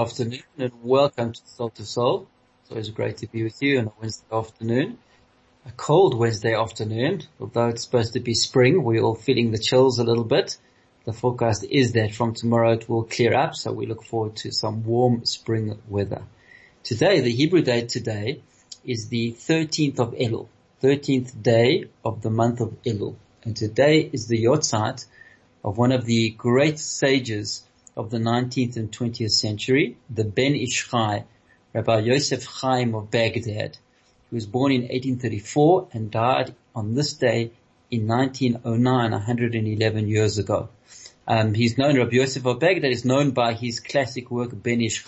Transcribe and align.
Good 0.00 0.06
afternoon 0.06 0.42
and 0.56 0.72
welcome 0.82 1.34
to 1.34 1.40
Soul 1.44 1.68
to 1.68 1.84
Soul. 1.84 2.26
It's 2.62 2.70
always 2.70 2.88
great 2.88 3.18
to 3.18 3.26
be 3.26 3.42
with 3.42 3.60
you 3.60 3.80
on 3.80 3.88
a 3.88 3.92
Wednesday 4.00 4.24
afternoon. 4.32 4.98
A 5.66 5.72
cold 5.72 6.16
Wednesday 6.16 6.54
afternoon, 6.54 7.24
although 7.38 7.68
it's 7.68 7.82
supposed 7.82 8.14
to 8.14 8.20
be 8.20 8.32
spring, 8.32 8.82
we're 8.82 9.02
all 9.02 9.14
feeling 9.14 9.50
the 9.50 9.58
chills 9.58 9.98
a 9.98 10.04
little 10.04 10.24
bit. 10.24 10.56
The 11.04 11.12
forecast 11.12 11.66
is 11.68 11.92
that 11.92 12.14
from 12.14 12.32
tomorrow 12.32 12.72
it 12.72 12.88
will 12.88 13.04
clear 13.04 13.34
up, 13.34 13.54
so 13.54 13.72
we 13.72 13.84
look 13.84 14.02
forward 14.02 14.36
to 14.36 14.52
some 14.52 14.84
warm 14.84 15.26
spring 15.26 15.78
weather. 15.86 16.22
Today, 16.82 17.20
the 17.20 17.30
Hebrew 17.30 17.60
date 17.60 17.90
today 17.90 18.40
is 18.86 19.08
the 19.08 19.32
13th 19.32 19.98
of 19.98 20.14
Elul, 20.14 20.48
13th 20.82 21.42
day 21.42 21.90
of 22.02 22.22
the 22.22 22.30
month 22.30 22.60
of 22.62 22.74
Elul. 22.84 23.16
And 23.44 23.54
today 23.54 24.08
is 24.10 24.28
the 24.28 24.44
yahrzeit 24.44 25.04
of 25.62 25.76
one 25.76 25.92
of 25.92 26.06
the 26.06 26.30
great 26.30 26.78
sages 26.78 27.64
of 27.96 28.10
the 28.10 28.18
19th 28.18 28.76
and 28.76 28.90
20th 28.90 29.32
century, 29.32 29.96
the 30.08 30.24
Ben 30.24 30.54
Ish 30.54 30.92
Rabbi 30.92 31.98
Yosef 32.00 32.44
Chaim 32.44 32.94
of 32.94 33.10
Baghdad. 33.10 33.76
who 34.28 34.36
was 34.36 34.46
born 34.46 34.72
in 34.72 34.82
1834 34.82 35.88
and 35.92 36.10
died 36.10 36.54
on 36.74 36.94
this 36.94 37.14
day 37.14 37.52
in 37.90 38.06
1909, 38.06 39.10
111 39.10 40.08
years 40.08 40.38
ago. 40.38 40.68
Um, 41.26 41.54
he's 41.54 41.78
known, 41.78 41.96
Rabbi 41.96 42.16
Yosef 42.16 42.46
of 42.46 42.58
Baghdad 42.58 42.90
is 42.90 43.04
known 43.04 43.32
by 43.32 43.54
his 43.54 43.80
classic 43.80 44.30
work 44.30 44.50
Ben 44.52 44.80
Ish. 44.80 45.04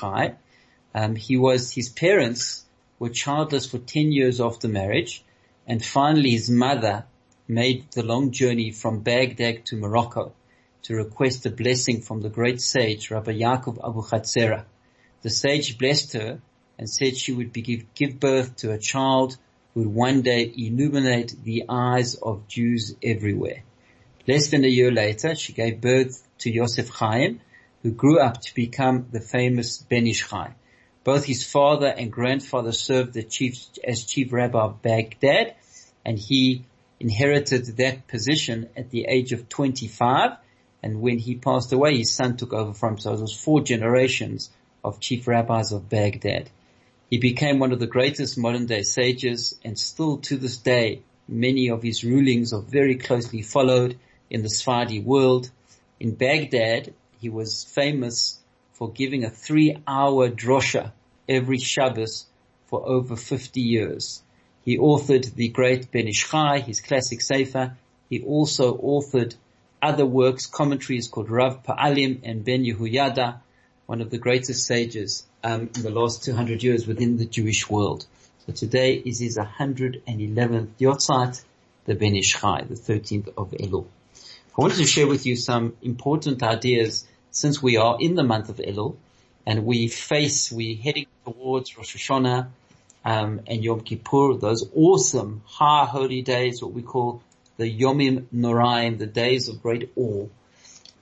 Um, 0.94 1.16
he 1.16 1.36
was, 1.36 1.72
his 1.72 1.88
parents 1.88 2.64
were 2.98 3.08
childless 3.08 3.66
for 3.66 3.78
10 3.78 4.12
years 4.12 4.40
after 4.40 4.68
marriage 4.68 5.24
and 5.66 5.84
finally 5.84 6.30
his 6.30 6.50
mother 6.50 7.04
made 7.48 7.90
the 7.92 8.02
long 8.02 8.30
journey 8.30 8.70
from 8.70 9.00
Baghdad 9.00 9.66
to 9.66 9.76
Morocco 9.76 10.32
to 10.82 10.96
request 10.96 11.46
a 11.46 11.50
blessing 11.50 12.00
from 12.00 12.22
the 12.22 12.28
great 12.28 12.60
sage 12.60 13.10
Rabbi 13.10 13.32
Yaakov 13.32 13.78
Abu 13.88 14.02
Chatzera. 14.02 14.64
The 15.22 15.30
sage 15.30 15.78
blessed 15.78 16.14
her 16.14 16.40
and 16.78 16.90
said 16.90 17.16
she 17.16 17.32
would 17.32 17.52
give, 17.52 17.94
give 17.94 18.18
birth 18.18 18.56
to 18.56 18.72
a 18.72 18.78
child 18.78 19.36
who 19.74 19.80
would 19.80 19.94
one 19.94 20.22
day 20.22 20.52
illuminate 20.56 21.34
the 21.44 21.64
eyes 21.68 22.16
of 22.16 22.48
Jews 22.48 22.96
everywhere. 23.02 23.62
Less 24.26 24.50
than 24.50 24.64
a 24.64 24.68
year 24.68 24.90
later, 24.90 25.34
she 25.34 25.52
gave 25.52 25.80
birth 25.80 26.26
to 26.38 26.50
Yosef 26.50 26.88
Chaim, 26.88 27.40
who 27.82 27.92
grew 27.92 28.18
up 28.18 28.40
to 28.40 28.54
become 28.54 29.06
the 29.10 29.20
famous 29.20 29.78
Ben 29.78 30.06
Ish 30.06 30.28
Chai. 30.28 30.54
Both 31.04 31.24
his 31.24 31.44
father 31.44 31.88
and 31.88 32.12
grandfather 32.12 32.72
served 32.72 33.18
chief, 33.30 33.66
as 33.82 34.04
chief 34.04 34.32
rabbi 34.32 34.60
of 34.60 34.82
Baghdad, 34.82 35.54
and 36.04 36.18
he 36.18 36.64
inherited 37.00 37.76
that 37.78 38.06
position 38.06 38.68
at 38.76 38.90
the 38.90 39.06
age 39.08 39.32
of 39.32 39.48
25 39.48 40.38
and 40.82 41.00
when 41.00 41.18
he 41.18 41.36
passed 41.36 41.72
away, 41.72 41.96
his 41.96 42.12
son 42.12 42.36
took 42.36 42.52
over 42.52 42.74
from 42.74 42.94
him. 42.94 42.98
So 42.98 43.12
it 43.12 43.20
was 43.20 43.34
four 43.34 43.60
generations 43.60 44.50
of 44.82 45.00
chief 45.00 45.28
rabbis 45.28 45.72
of 45.72 45.88
Baghdad. 45.88 46.50
He 47.08 47.18
became 47.18 47.58
one 47.58 47.72
of 47.72 47.78
the 47.78 47.86
greatest 47.86 48.38
modern 48.38 48.66
day 48.66 48.82
sages 48.82 49.58
and 49.64 49.78
still 49.78 50.18
to 50.18 50.36
this 50.36 50.56
day, 50.56 51.02
many 51.28 51.68
of 51.68 51.82
his 51.82 52.02
rulings 52.04 52.52
are 52.52 52.62
very 52.62 52.96
closely 52.96 53.42
followed 53.42 53.98
in 54.30 54.42
the 54.42 54.48
Sephardi 54.48 54.98
world. 54.98 55.50
In 56.00 56.14
Baghdad, 56.14 56.94
he 57.20 57.28
was 57.28 57.64
famous 57.64 58.40
for 58.72 58.90
giving 58.90 59.24
a 59.24 59.30
three 59.30 59.76
hour 59.86 60.28
drosha 60.30 60.92
every 61.28 61.58
Shabbos 61.58 62.26
for 62.66 62.84
over 62.88 63.14
50 63.14 63.60
years. 63.60 64.22
He 64.64 64.78
authored 64.78 65.34
the 65.34 65.48
great 65.48 65.92
Ben 65.92 66.08
Ish 66.08 66.28
Chai, 66.28 66.60
his 66.60 66.80
classic 66.80 67.20
Sefer. 67.20 67.76
He 68.08 68.22
also 68.22 68.76
authored 68.76 69.34
other 69.82 70.06
works, 70.06 70.46
commentaries 70.46 71.08
called 71.08 71.28
Rav 71.28 71.64
Pa'alim 71.64 72.20
and 72.22 72.44
Ben 72.44 72.64
Yehoyada, 72.64 73.40
one 73.86 74.00
of 74.00 74.10
the 74.10 74.18
greatest 74.18 74.64
sages 74.64 75.26
um, 75.42 75.70
in 75.74 75.82
the 75.82 75.90
last 75.90 76.22
200 76.22 76.62
years 76.62 76.86
within 76.86 77.16
the 77.16 77.26
Jewish 77.26 77.68
world. 77.68 78.06
So 78.46 78.52
today 78.52 78.94
is 78.94 79.18
his 79.18 79.36
111th 79.36 80.68
yahrzeit, 80.80 81.42
the 81.84 81.94
Ben 81.94 82.14
Ish 82.14 82.40
Chai, 82.40 82.62
the 82.62 82.74
13th 82.74 83.28
of 83.36 83.50
Elul. 83.50 83.86
I 84.56 84.60
wanted 84.60 84.76
to 84.76 84.86
share 84.86 85.06
with 85.06 85.26
you 85.26 85.34
some 85.34 85.76
important 85.82 86.42
ideas 86.42 87.06
since 87.32 87.62
we 87.62 87.76
are 87.76 87.96
in 87.98 88.14
the 88.14 88.22
month 88.22 88.50
of 88.50 88.56
Elul 88.56 88.96
and 89.46 89.64
we 89.64 89.88
face, 89.88 90.52
we're 90.52 90.76
heading 90.76 91.06
towards 91.24 91.76
Rosh 91.76 91.96
Hashanah 91.96 92.48
um, 93.04 93.40
and 93.46 93.64
Yom 93.64 93.80
Kippur, 93.80 94.34
those 94.36 94.68
awesome 94.74 95.42
high 95.46 95.86
holy 95.86 96.22
days, 96.22 96.62
what 96.62 96.72
we 96.72 96.82
call 96.82 97.22
the 97.62 97.80
Yomim 97.80 98.26
Noraim, 98.34 98.98
the 98.98 99.06
days 99.06 99.48
of 99.48 99.62
great 99.62 99.92
awe. 99.96 100.26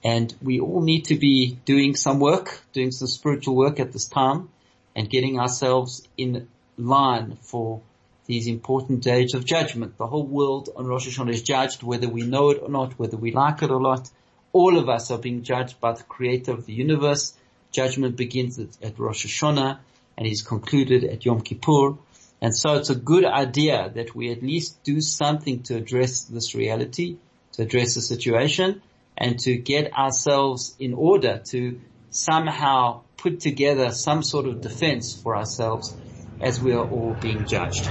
And 0.03 0.33
we 0.43 0.59
all 0.59 0.81
need 0.81 1.05
to 1.05 1.15
be 1.15 1.57
doing 1.65 1.95
some 1.95 2.19
work, 2.19 2.61
doing 2.71 2.91
some 2.91 3.07
spiritual 3.07 3.55
work 3.55 3.79
at 3.79 3.91
this 3.91 4.05
time 4.05 4.49
and 4.95 5.09
getting 5.09 5.39
ourselves 5.39 6.07
in 6.17 6.47
line 6.77 7.37
for 7.41 7.81
these 8.27 8.45
important 8.45 9.01
days 9.01 9.33
of 9.33 9.43
judgment. 9.43 9.97
The 9.97 10.05
whole 10.05 10.25
world 10.25 10.69
on 10.75 10.85
Rosh 10.85 11.07
Hashanah 11.07 11.33
is 11.33 11.41
judged, 11.41 11.81
whether 11.81 12.07
we 12.07 12.21
know 12.21 12.51
it 12.51 12.59
or 12.61 12.69
not, 12.69 12.99
whether 12.99 13.17
we 13.17 13.31
like 13.31 13.63
it 13.63 13.71
or 13.71 13.81
not. 13.81 14.09
All 14.53 14.77
of 14.77 14.87
us 14.87 15.09
are 15.09 15.17
being 15.17 15.41
judged 15.41 15.79
by 15.79 15.93
the 15.93 16.03
creator 16.03 16.51
of 16.51 16.67
the 16.67 16.73
universe. 16.73 17.33
Judgment 17.71 18.15
begins 18.15 18.59
at, 18.59 18.69
at 18.83 18.99
Rosh 18.99 19.25
Hashanah 19.25 19.79
and 20.15 20.27
is 20.27 20.43
concluded 20.43 21.05
at 21.05 21.25
Yom 21.25 21.41
Kippur. 21.41 21.97
And 22.41 22.55
so 22.55 22.75
it's 22.75 22.89
a 22.89 22.95
good 22.95 23.23
idea 23.23 23.91
that 23.93 24.15
we 24.15 24.31
at 24.31 24.41
least 24.41 24.83
do 24.83 24.99
something 24.99 25.61
to 25.63 25.75
address 25.75 26.23
this 26.23 26.55
reality, 26.55 27.17
to 27.53 27.61
address 27.61 27.93
the 27.93 28.01
situation, 28.01 28.81
and 29.15 29.37
to 29.39 29.55
get 29.57 29.93
ourselves 29.93 30.75
in 30.79 30.93
order 30.95 31.41
to 31.51 31.79
somehow 32.09 33.01
put 33.17 33.39
together 33.39 33.91
some 33.91 34.23
sort 34.23 34.47
of 34.47 34.61
defense 34.61 35.13
for 35.13 35.37
ourselves 35.37 35.95
as 36.41 36.59
we 36.59 36.73
are 36.73 36.83
all 36.83 37.13
being 37.21 37.45
judged. 37.45 37.87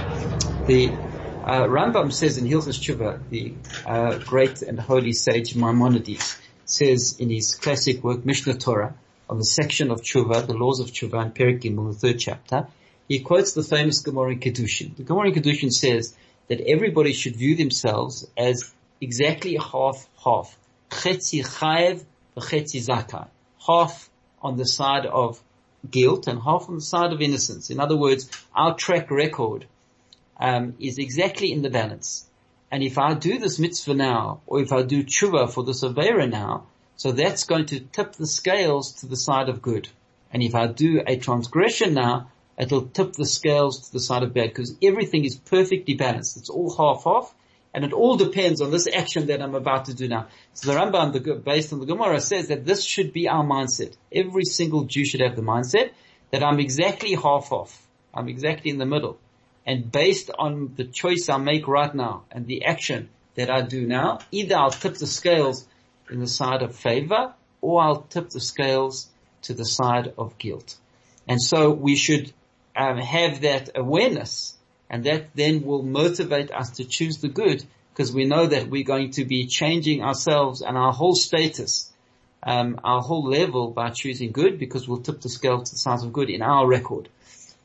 The 0.65 0.89
uh, 1.43 1.63
Rambam 1.63 2.11
says 2.11 2.37
in 2.37 2.45
Hilchos 2.45 2.79
Tshuva, 2.79 3.21
the 3.29 3.53
uh, 3.85 4.17
great 4.17 4.61
and 4.61 4.79
holy 4.79 5.13
sage 5.13 5.55
Maimonides 5.55 6.37
says 6.65 7.17
in 7.19 7.29
his 7.29 7.55
classic 7.55 8.03
work 8.03 8.25
Mishnah 8.25 8.55
Torah, 8.55 8.93
on 9.29 9.37
the 9.37 9.45
section 9.45 9.91
of 9.91 10.01
Tshuva, 10.01 10.45
the 10.45 10.53
laws 10.53 10.81
of 10.81 10.87
Tshuva 10.87 11.25
in 11.25 11.31
Perek 11.31 11.61
Gimel, 11.61 11.93
the 11.93 11.97
third 11.97 12.19
chapter, 12.19 12.67
he 13.11 13.19
quotes 13.19 13.51
the 13.51 13.61
famous 13.61 13.99
Gemara 13.99 14.31
in 14.31 14.39
Kedushin. 14.39 14.95
The 14.95 15.03
Gemara 15.03 15.27
in 15.27 15.33
Kedushin 15.33 15.69
says 15.69 16.15
that 16.47 16.61
everybody 16.61 17.11
should 17.11 17.35
view 17.35 17.57
themselves 17.57 18.25
as 18.37 18.73
exactly 19.01 19.57
half 19.57 20.07
half. 20.23 20.57
Chetzi 20.89 21.43
chayev, 21.43 22.05
chetzi 22.37 22.79
zakai. 22.79 23.27
Half 23.67 24.09
on 24.41 24.55
the 24.55 24.65
side 24.65 25.05
of 25.05 25.41
guilt 25.89 26.27
and 26.27 26.41
half 26.41 26.69
on 26.69 26.75
the 26.75 26.81
side 26.81 27.11
of 27.11 27.19
innocence. 27.19 27.69
In 27.69 27.81
other 27.81 27.97
words, 27.97 28.29
our 28.55 28.75
track 28.75 29.11
record 29.11 29.65
um, 30.39 30.75
is 30.79 30.97
exactly 30.97 31.51
in 31.51 31.63
the 31.63 31.69
balance. 31.69 32.25
And 32.71 32.81
if 32.81 32.97
I 32.97 33.13
do 33.13 33.39
this 33.39 33.59
mitzvah 33.59 33.93
now, 33.93 34.39
or 34.47 34.61
if 34.61 34.71
I 34.71 34.83
do 34.83 35.03
tshuva 35.03 35.51
for 35.51 35.65
the 35.65 35.73
avera 35.73 36.29
now, 36.29 36.67
so 36.95 37.11
that's 37.11 37.43
going 37.43 37.65
to 37.65 37.81
tip 37.81 38.13
the 38.13 38.25
scales 38.25 38.93
to 39.01 39.05
the 39.05 39.17
side 39.17 39.49
of 39.49 39.61
good. 39.61 39.89
And 40.31 40.41
if 40.41 40.55
I 40.55 40.67
do 40.67 41.01
a 41.05 41.17
transgression 41.17 41.93
now, 41.93 42.29
it'll 42.61 42.87
tip 42.87 43.13
the 43.13 43.25
scales 43.25 43.87
to 43.87 43.93
the 43.93 43.99
side 43.99 44.23
of 44.23 44.33
bad 44.33 44.49
because 44.49 44.77
everything 44.81 45.25
is 45.25 45.35
perfectly 45.35 45.95
balanced. 45.95 46.37
It's 46.37 46.49
all 46.49 46.75
half 46.75 47.03
half 47.03 47.33
and 47.73 47.83
it 47.83 47.93
all 47.93 48.17
depends 48.17 48.61
on 48.61 48.69
this 48.69 48.87
action 48.93 49.27
that 49.27 49.41
I'm 49.41 49.55
about 49.55 49.85
to 49.85 49.93
do 49.93 50.07
now. 50.07 50.27
So 50.53 50.71
the 50.71 50.79
Rambam, 50.79 51.13
the, 51.13 51.35
based 51.35 51.73
on 51.73 51.79
the 51.79 51.85
Gemara, 51.85 52.19
says 52.19 52.49
that 52.49 52.65
this 52.65 52.83
should 52.83 53.13
be 53.13 53.27
our 53.27 53.43
mindset. 53.43 53.95
Every 54.11 54.45
single 54.45 54.83
Jew 54.83 55.05
should 55.05 55.21
have 55.21 55.35
the 55.35 55.41
mindset 55.41 55.91
that 56.31 56.43
I'm 56.43 56.59
exactly 56.59 57.13
half 57.15 57.51
off. 57.51 57.81
I'm 58.13 58.27
exactly 58.27 58.71
in 58.71 58.77
the 58.77 58.85
middle. 58.85 59.17
And 59.65 59.91
based 59.91 60.31
on 60.37 60.73
the 60.75 60.83
choice 60.83 61.29
I 61.29 61.37
make 61.37 61.67
right 61.67 61.93
now 61.93 62.23
and 62.31 62.45
the 62.45 62.65
action 62.65 63.09
that 63.35 63.49
I 63.49 63.61
do 63.61 63.87
now, 63.87 64.19
either 64.31 64.55
I'll 64.55 64.71
tip 64.71 64.95
the 64.95 65.07
scales 65.07 65.65
in 66.09 66.19
the 66.19 66.27
side 66.27 66.61
of 66.61 66.75
favor 66.75 67.33
or 67.61 67.81
I'll 67.81 68.01
tip 68.01 68.29
the 68.29 68.41
scales 68.41 69.07
to 69.43 69.53
the 69.53 69.65
side 69.65 70.13
of 70.17 70.37
guilt. 70.37 70.75
And 71.27 71.41
so 71.41 71.71
we 71.71 71.95
should 71.95 72.33
um, 72.75 72.97
have 72.97 73.41
that 73.41 73.69
awareness 73.75 74.55
and 74.89 75.05
that 75.05 75.35
then 75.35 75.63
will 75.63 75.83
motivate 75.83 76.51
us 76.51 76.71
to 76.71 76.85
choose 76.85 77.17
the 77.17 77.29
good 77.29 77.63
because 77.93 78.13
we 78.13 78.25
know 78.25 78.47
that 78.47 78.69
we're 78.69 78.83
going 78.83 79.11
to 79.11 79.25
be 79.25 79.47
changing 79.47 80.03
ourselves 80.03 80.61
and 80.61 80.77
our 80.77 80.93
whole 80.93 81.15
status 81.15 81.91
um, 82.43 82.79
our 82.83 83.01
whole 83.01 83.23
level 83.23 83.69
by 83.69 83.89
choosing 83.89 84.31
good 84.31 84.57
because 84.57 84.87
we'll 84.87 85.01
tip 85.01 85.21
the 85.21 85.29
scale 85.29 85.61
to 85.61 85.71
the 85.71 85.77
side 85.77 86.03
of 86.03 86.13
good 86.13 86.29
in 86.29 86.41
our 86.41 86.67
record. 86.67 87.09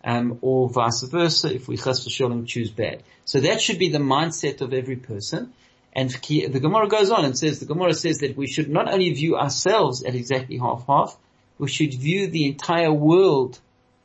Um, 0.04 0.38
or 0.40 0.68
vice 0.68 1.02
versa 1.02 1.52
if 1.52 1.66
we 1.66 1.76
chas 1.76 2.06
v'sholem 2.06 2.46
choose 2.46 2.70
bad. 2.70 3.02
So 3.24 3.40
that 3.40 3.60
should 3.60 3.78
be 3.78 3.88
the 3.88 3.98
mindset 3.98 4.60
of 4.60 4.72
every 4.72 4.96
person. 4.96 5.52
And 5.92 6.10
the 6.10 6.60
Gemara 6.60 6.88
goes 6.88 7.10
on 7.10 7.24
and 7.24 7.36
says, 7.36 7.58
the 7.58 7.66
Gemara 7.66 7.94
says 7.94 8.18
that 8.18 8.36
we 8.36 8.46
should 8.46 8.68
not 8.68 8.92
only 8.92 9.10
view 9.14 9.36
ourselves 9.36 10.04
at 10.04 10.14
exactly 10.14 10.58
half-half, 10.58 11.16
we 11.58 11.68
should 11.68 11.94
view 11.94 12.26
the 12.26 12.46
entire 12.46 12.92
world 12.92 13.58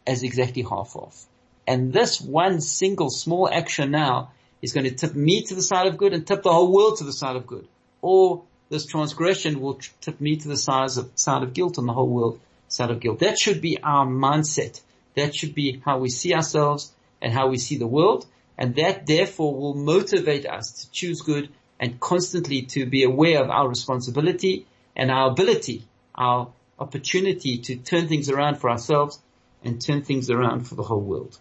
as 0.06 0.24
exactly 0.24 0.63
half-half. 0.63 1.25
And 1.68 1.94
this 1.94 2.19
one 2.19 2.59
single 2.62 3.09
small 3.09 3.50
action 3.50 3.92
now 3.92 4.31
is 4.62 4.74
going 4.74 4.86
to 4.86 4.95
tip 4.95 5.15
me 5.15 5.44
to 5.44 5.56
the 5.56 5.62
side 5.62 5.88
of 5.88 5.98
good 5.98 6.13
and 6.13 6.25
tip 6.25 6.44
the 6.44 6.51
whole 6.51 6.71
world 6.71 6.98
to 6.98 7.03
the 7.03 7.13
side 7.13 7.36
of 7.36 7.48
good. 7.48 7.68
Or 8.01 8.44
this 8.69 8.86
transgression 8.86 9.59
will 9.59 9.80
tip 10.01 10.19
me 10.19 10.38
to 10.38 10.48
the 10.48 10.57
side 10.57 10.98
of, 10.98 11.12
side 11.15 11.44
of 11.44 11.53
guilt 11.53 11.77
and 11.77 11.88
the 11.88 11.94
whole 11.94 12.09
world 12.09 12.39
side 12.68 12.89
of 12.89 13.00
guilt. 13.00 13.19
That 13.19 13.38
should 13.38 13.62
be 13.62 13.81
our 13.81 14.06
mindset. 14.06 14.81
That 15.15 15.36
should 15.36 15.53
be 15.53 15.81
how 15.86 16.00
we 16.00 16.09
see 16.09 16.33
ourselves 16.33 16.92
and 17.21 17.33
how 17.33 17.50
we 17.50 17.57
see 17.57 17.77
the 17.77 17.88
world. 17.88 18.25
And 18.57 18.75
that 18.75 19.07
therefore 19.07 19.54
will 19.56 19.74
motivate 19.74 20.45
us 20.45 20.83
to 20.83 20.92
choose 20.92 21.21
good 21.21 21.50
and 21.80 22.00
constantly 22.00 22.63
to 22.63 22.86
be 22.86 23.04
aware 23.04 23.44
of 23.44 23.50
our 23.50 23.68
responsibility 23.68 24.68
and 24.95 25.09
our 25.12 25.31
ability, 25.31 25.83
our 26.15 26.50
opportunity 26.80 27.57
to 27.57 27.75
turn 27.75 28.07
things 28.07 28.30
around 28.30 28.56
for 28.56 28.69
ourselves 28.69 29.19
and 29.63 29.81
turn 29.81 30.01
things 30.01 30.29
around 30.29 30.67
for 30.67 30.75
the 30.75 30.83
whole 30.83 31.01
world. 31.01 31.37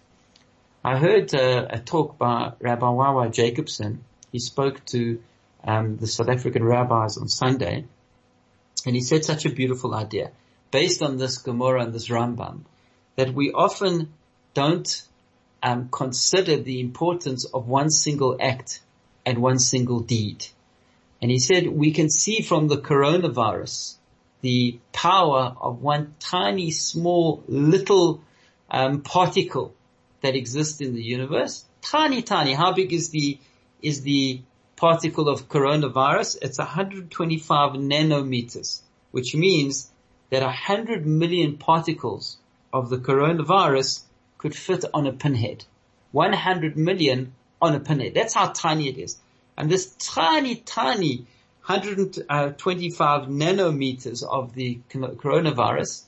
I 0.84 0.98
heard 0.98 1.34
uh, 1.34 1.66
a 1.70 1.78
talk 1.78 2.18
by 2.18 2.52
Rabbi 2.60 2.88
Wawa 2.88 3.28
Jacobson. 3.28 4.04
He 4.32 4.38
spoke 4.38 4.84
to 4.86 5.22
um, 5.64 5.96
the 5.96 6.06
South 6.06 6.28
African 6.28 6.64
rabbis 6.64 7.18
on 7.18 7.28
Sunday, 7.28 7.84
and 8.86 8.94
he 8.94 9.02
said 9.02 9.24
such 9.24 9.44
a 9.44 9.50
beautiful 9.50 9.94
idea 9.94 10.30
based 10.70 11.02
on 11.02 11.18
this 11.18 11.38
Gemara 11.38 11.82
and 11.82 11.92
this 11.92 12.08
Rambam 12.08 12.60
that 13.16 13.34
we 13.34 13.52
often 13.52 14.12
don't 14.54 15.02
um, 15.62 15.88
consider 15.90 16.56
the 16.56 16.80
importance 16.80 17.44
of 17.44 17.68
one 17.68 17.90
single 17.90 18.36
act 18.40 18.80
and 19.26 19.38
one 19.38 19.58
single 19.58 20.00
deed. 20.00 20.46
And 21.20 21.30
he 21.30 21.38
said 21.38 21.66
we 21.66 21.92
can 21.92 22.08
see 22.08 22.40
from 22.40 22.68
the 22.68 22.78
coronavirus 22.78 23.96
the 24.40 24.78
power 24.92 25.54
of 25.60 25.82
one 25.82 26.14
tiny, 26.18 26.70
small, 26.70 27.42
little 27.46 28.22
um, 28.70 29.02
particle 29.02 29.74
that 30.22 30.34
exists 30.34 30.80
in 30.80 30.94
the 30.94 31.02
universe. 31.02 31.64
Tiny, 31.82 32.22
tiny. 32.22 32.52
How 32.52 32.72
big 32.72 32.92
is 32.92 33.10
the 33.10 33.38
is 33.82 34.02
the 34.02 34.42
particle 34.76 35.28
of 35.28 35.48
coronavirus? 35.48 36.38
It's 36.42 36.58
125 36.58 37.72
nanometers, 37.72 38.82
which 39.10 39.34
means 39.34 39.90
that 40.30 40.42
100 40.42 41.06
million 41.06 41.56
particles 41.56 42.38
of 42.72 42.90
the 42.90 42.98
coronavirus 42.98 44.02
could 44.38 44.54
fit 44.54 44.84
on 44.94 45.06
a 45.06 45.12
pinhead. 45.12 45.64
100 46.12 46.76
million 46.76 47.34
on 47.60 47.74
a 47.74 47.80
pinhead. 47.80 48.14
That's 48.14 48.34
how 48.34 48.48
tiny 48.48 48.88
it 48.88 48.98
is. 48.98 49.18
And 49.56 49.70
this 49.70 49.94
tiny, 49.96 50.56
tiny 50.56 51.26
125 51.70 53.28
nanometers 53.28 54.24
of 54.28 54.54
the 54.54 54.80
coronavirus 54.90 56.02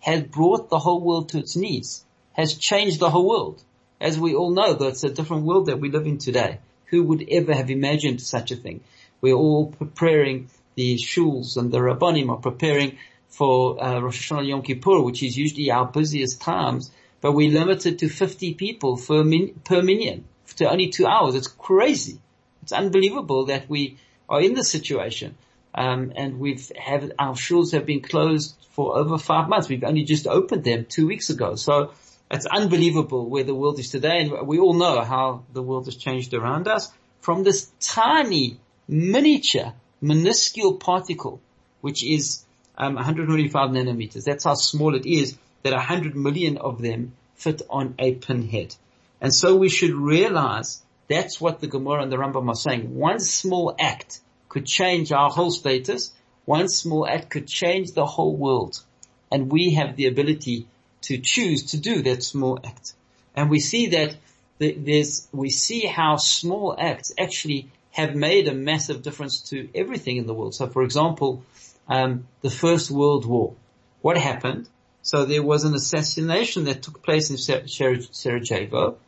has 0.00 0.22
brought 0.24 0.68
the 0.68 0.78
whole 0.78 1.00
world 1.00 1.30
to 1.30 1.38
its 1.38 1.56
knees, 1.56 2.04
has 2.34 2.52
changed 2.52 3.00
the 3.00 3.08
whole 3.08 3.26
world. 3.26 3.62
As 3.98 4.20
we 4.20 4.34
all 4.34 4.50
know, 4.50 4.74
that's 4.74 5.04
a 5.04 5.08
different 5.08 5.44
world 5.44 5.66
that 5.66 5.80
we 5.80 5.90
live 5.90 6.06
in 6.06 6.18
today. 6.18 6.58
Who 6.90 7.02
would 7.04 7.26
ever 7.30 7.54
have 7.54 7.70
imagined 7.70 8.20
such 8.20 8.50
a 8.50 8.56
thing? 8.56 8.82
We're 9.22 9.32
all 9.36 9.68
preparing 9.68 10.50
the 10.74 10.96
shuls 10.96 11.56
and 11.56 11.72
the 11.72 11.78
rabbanim 11.78 12.28
are 12.28 12.36
preparing 12.36 12.98
for 13.30 13.82
uh, 13.82 13.98
Rosh 14.00 14.30
Hashanah 14.30 14.46
Yom 14.46 14.60
Kippur, 14.60 15.00
which 15.00 15.22
is 15.22 15.34
usually 15.34 15.70
our 15.70 15.86
busiest 15.86 16.42
times, 16.42 16.90
but 17.22 17.32
we're 17.32 17.58
limited 17.58 18.00
to 18.00 18.10
50 18.10 18.52
people 18.52 19.00
min- 19.24 19.54
per 19.64 19.80
minyan 19.80 20.26
to 20.56 20.70
only 20.70 20.88
two 20.88 21.06
hours. 21.06 21.34
It's 21.34 21.48
crazy. 21.48 22.20
It's 22.62 22.72
unbelievable 22.72 23.46
that 23.46 23.70
we 23.70 23.96
are 24.28 24.40
in 24.40 24.54
this 24.54 24.70
situation. 24.70 25.36
Um, 25.74 26.12
and 26.16 26.40
we've 26.40 26.72
have 26.76 27.12
our 27.18 27.34
shuls 27.34 27.72
have 27.72 27.84
been 27.84 28.00
closed 28.00 28.56
for 28.70 28.96
over 28.96 29.18
five 29.18 29.48
months. 29.48 29.68
We've 29.68 29.84
only 29.84 30.04
just 30.04 30.26
opened 30.26 30.64
them 30.64 30.86
two 30.88 31.06
weeks 31.06 31.28
ago. 31.30 31.54
So 31.54 31.92
it's 32.30 32.46
unbelievable 32.46 33.28
where 33.28 33.44
the 33.44 33.54
world 33.54 33.78
is 33.78 33.90
today. 33.90 34.20
And 34.20 34.46
we 34.46 34.58
all 34.58 34.74
know 34.74 35.02
how 35.02 35.44
the 35.52 35.62
world 35.62 35.86
has 35.86 35.96
changed 35.96 36.34
around 36.34 36.66
us 36.66 36.90
from 37.20 37.42
this 37.42 37.70
tiny, 37.80 38.58
miniature, 38.88 39.74
minuscule 40.00 40.74
particle, 40.74 41.40
which 41.80 42.04
is 42.04 42.44
um, 42.78 42.94
125 42.94 43.70
nanometers. 43.70 44.24
That's 44.24 44.44
how 44.44 44.54
small 44.54 44.94
it 44.94 45.06
is 45.06 45.36
that 45.62 45.72
100 45.72 46.16
million 46.16 46.58
of 46.58 46.80
them 46.80 47.14
fit 47.34 47.62
on 47.68 47.94
a 47.98 48.14
pinhead. 48.14 48.74
And 49.20 49.32
so 49.32 49.56
we 49.56 49.68
should 49.68 49.94
realize 49.94 50.82
that's 51.08 51.40
what 51.40 51.60
the 51.60 51.66
Gemara 51.66 52.02
and 52.02 52.12
the 52.12 52.16
Rambam 52.16 52.48
are 52.48 52.54
saying. 52.54 52.94
One 52.96 53.20
small 53.20 53.74
act 53.78 54.20
could 54.48 54.66
change 54.66 55.12
our 55.12 55.30
whole 55.30 55.50
status. 55.50 56.12
One 56.44 56.68
small 56.68 57.06
act 57.06 57.30
could 57.30 57.46
change 57.46 57.92
the 57.92 58.06
whole 58.06 58.36
world. 58.36 58.80
And 59.30 59.50
we 59.50 59.74
have 59.74 59.96
the 59.96 60.06
ability 60.06 60.66
to 61.02 61.18
choose 61.18 61.66
to 61.72 61.78
do 61.78 62.02
that 62.02 62.22
small 62.22 62.58
act. 62.64 62.94
And 63.34 63.50
we 63.50 63.60
see 63.60 63.88
that 63.88 64.16
there's, 64.58 65.28
we 65.32 65.50
see 65.50 65.86
how 65.86 66.16
small 66.16 66.74
acts 66.78 67.12
actually 67.18 67.70
have 67.92 68.14
made 68.14 68.48
a 68.48 68.54
massive 68.54 69.02
difference 69.02 69.40
to 69.50 69.68
everything 69.74 70.16
in 70.16 70.26
the 70.26 70.34
world. 70.34 70.54
So 70.54 70.66
for 70.66 70.82
example, 70.82 71.44
um, 71.88 72.26
the 72.42 72.50
First 72.50 72.90
World 72.90 73.26
War. 73.26 73.54
What 74.02 74.16
happened? 74.16 74.68
So 75.02 75.24
there 75.24 75.42
was 75.42 75.64
an 75.64 75.74
assassination 75.74 76.64
that 76.64 76.82
took 76.82 77.02
place 77.02 77.30
in 77.30 77.38
Sarajevo. 77.38 78.98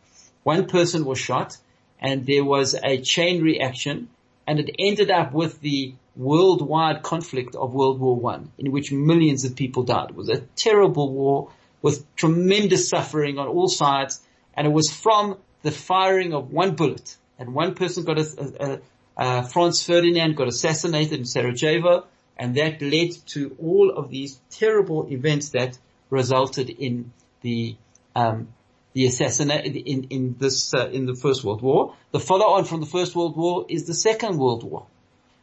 One 0.44 0.67
person 0.67 1.05
was 1.05 1.19
shot 1.19 1.56
and 2.00 2.27
there 2.27 2.45
was 2.45 2.75
a 2.75 3.00
chain 3.00 3.43
reaction 3.43 4.09
and 4.49 4.59
it 4.59 4.75
ended 4.79 5.11
up 5.11 5.35
with 5.35 5.61
the 5.61 5.95
worldwide 6.17 7.03
conflict 7.03 7.55
of 7.55 7.75
World 7.75 8.00
War 8.00 8.17
One, 8.17 8.50
in 8.59 8.73
which 8.73 8.91
millions 8.91 9.45
of 9.45 9.55
people 9.55 9.83
died. 9.83 10.11
It 10.11 10.17
was 10.17 10.31
a 10.31 10.41
terrible 10.56 11.12
war 11.12 11.50
with 11.83 12.05
tremendous 12.17 12.89
suffering 12.89 13.39
on 13.39 13.47
all 13.47 13.69
sides, 13.69 14.21
and 14.55 14.67
it 14.67 14.71
was 14.71 14.91
from 14.91 15.37
the 15.62 15.71
firing 15.71 16.33
of 16.33 16.50
one 16.50 16.77
bullet. 16.77 17.17
And 17.39 17.55
one 17.55 17.75
person 17.75 18.05
got 18.05 18.19
a, 18.19 18.27
a, 18.59 18.81
a 19.19 19.43
Franz 19.44 19.85
Ferdinand 19.85 20.35
got 20.35 20.49
assassinated 20.49 21.19
in 21.19 21.27
Sarajevo, 21.27 22.06
and 22.39 22.55
that 22.56 22.81
led 22.81 23.11
to 23.27 23.55
all 23.62 23.91
of 23.91 24.11
these 24.11 24.41
terrible 24.51 25.12
events 25.12 25.51
that 25.51 25.79
resulted 26.09 26.71
in 26.71 27.12
the 27.43 27.77
um, 28.17 28.49
the 28.98 29.06
assassination 29.06 29.76
in, 29.76 30.05
in 30.10 30.36
this 30.40 30.74
uh, 30.74 30.88
in 30.88 31.06
the 31.06 31.14
First 31.14 31.44
World 31.44 31.62
War. 31.62 31.94
The 32.10 32.19
follow 32.19 32.46
on 32.56 32.64
from 32.64 32.81
the 32.81 32.86
First 32.86 33.14
World 33.14 33.36
War 33.36 33.64
is 33.69 33.86
the 33.86 33.94
Second 33.94 34.38
World 34.38 34.64
War. 34.64 34.86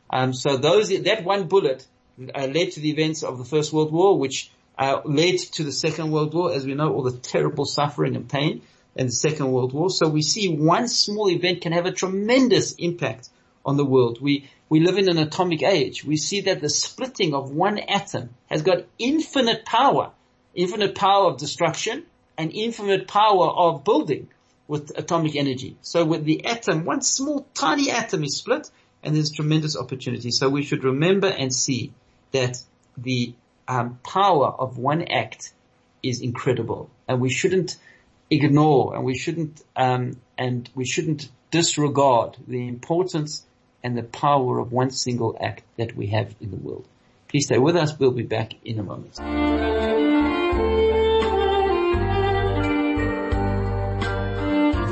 Um, 0.09 0.33
so 0.33 0.57
those 0.57 0.89
that 0.89 1.23
one 1.23 1.47
bullet 1.47 1.87
uh, 2.19 2.47
led 2.47 2.71
to 2.71 2.81
the 2.81 2.91
events 2.91 3.23
of 3.23 3.37
the 3.37 3.45
First 3.45 3.71
World 3.71 3.93
War, 3.93 4.19
which 4.19 4.51
uh, 4.77 4.99
led 5.05 5.37
to 5.53 5.63
the 5.63 5.71
Second 5.71 6.11
World 6.11 6.33
War, 6.33 6.51
as 6.51 6.65
we 6.65 6.73
know, 6.73 6.93
all 6.93 7.03
the 7.03 7.17
terrible 7.17 7.63
suffering 7.63 8.17
and 8.17 8.27
pain 8.27 8.61
in 8.97 9.05
the 9.05 9.13
Second 9.13 9.49
World 9.53 9.71
War. 9.71 9.89
So 9.89 10.09
we 10.09 10.21
see 10.21 10.49
one 10.49 10.89
small 10.89 11.29
event 11.29 11.61
can 11.61 11.71
have 11.71 11.85
a 11.85 11.93
tremendous 11.93 12.73
impact 12.73 13.29
on 13.65 13.77
the 13.77 13.85
world. 13.85 14.21
We 14.21 14.49
we 14.67 14.81
live 14.81 14.97
in 14.97 15.07
an 15.07 15.17
atomic 15.17 15.63
age. 15.63 16.03
We 16.03 16.17
see 16.17 16.41
that 16.41 16.59
the 16.59 16.69
splitting 16.69 17.33
of 17.33 17.51
one 17.51 17.79
atom 17.79 18.31
has 18.47 18.63
got 18.63 18.83
infinite 18.99 19.63
power, 19.63 20.11
infinite 20.53 20.93
power 20.93 21.31
of 21.31 21.37
destruction 21.37 22.05
and 22.37 22.51
infinite 22.51 23.07
power 23.07 23.47
of 23.47 23.83
building 23.83 24.27
with 24.67 24.97
atomic 24.97 25.35
energy. 25.35 25.77
So 25.81 26.05
with 26.05 26.25
the 26.25 26.45
atom, 26.45 26.85
one 26.85 27.01
small 27.01 27.47
tiny 27.53 27.91
atom 27.91 28.23
is 28.23 28.37
split 28.37 28.69
and 29.03 29.15
there's 29.15 29.31
tremendous 29.31 29.77
opportunity. 29.77 30.31
So 30.31 30.49
we 30.49 30.63
should 30.63 30.83
remember 30.83 31.27
and 31.27 31.53
see 31.53 31.93
that 32.31 32.57
the 32.97 33.33
um, 33.67 33.99
power 34.03 34.47
of 34.47 34.77
one 34.77 35.03
act 35.03 35.53
is 36.01 36.21
incredible 36.21 36.89
and 37.07 37.19
we 37.19 37.29
shouldn't 37.29 37.77
ignore 38.29 38.95
and 38.95 39.03
we 39.03 39.17
shouldn't 39.17 39.61
um, 39.75 40.19
and 40.37 40.69
we 40.75 40.85
shouldn't 40.85 41.29
disregard 41.51 42.37
the 42.47 42.67
importance 42.67 43.45
and 43.83 43.97
the 43.97 44.03
power 44.03 44.59
of 44.59 44.71
one 44.71 44.89
single 44.89 45.37
act 45.39 45.63
that 45.77 45.95
we 45.95 46.07
have 46.07 46.35
in 46.41 46.49
the 46.49 46.57
world. 46.57 46.87
Please 47.27 47.45
stay 47.45 47.59
with 47.59 47.75
us. 47.75 47.97
We'll 47.97 48.11
be 48.11 48.23
back 48.23 48.53
in 48.63 48.79
a 48.79 48.83
moment. 48.83 49.94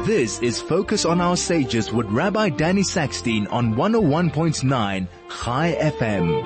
This 0.06 0.42
is 0.42 0.62
Focus 0.62 1.06
on 1.06 1.22
Our 1.22 1.38
Sages 1.38 1.92
with 1.94 2.08
Rabbi 2.08 2.50
Danny 2.50 2.82
Sackstein 2.82 3.50
on 3.50 3.76
101.9 3.76 5.08
High 5.30 5.76
FM. 5.76 6.44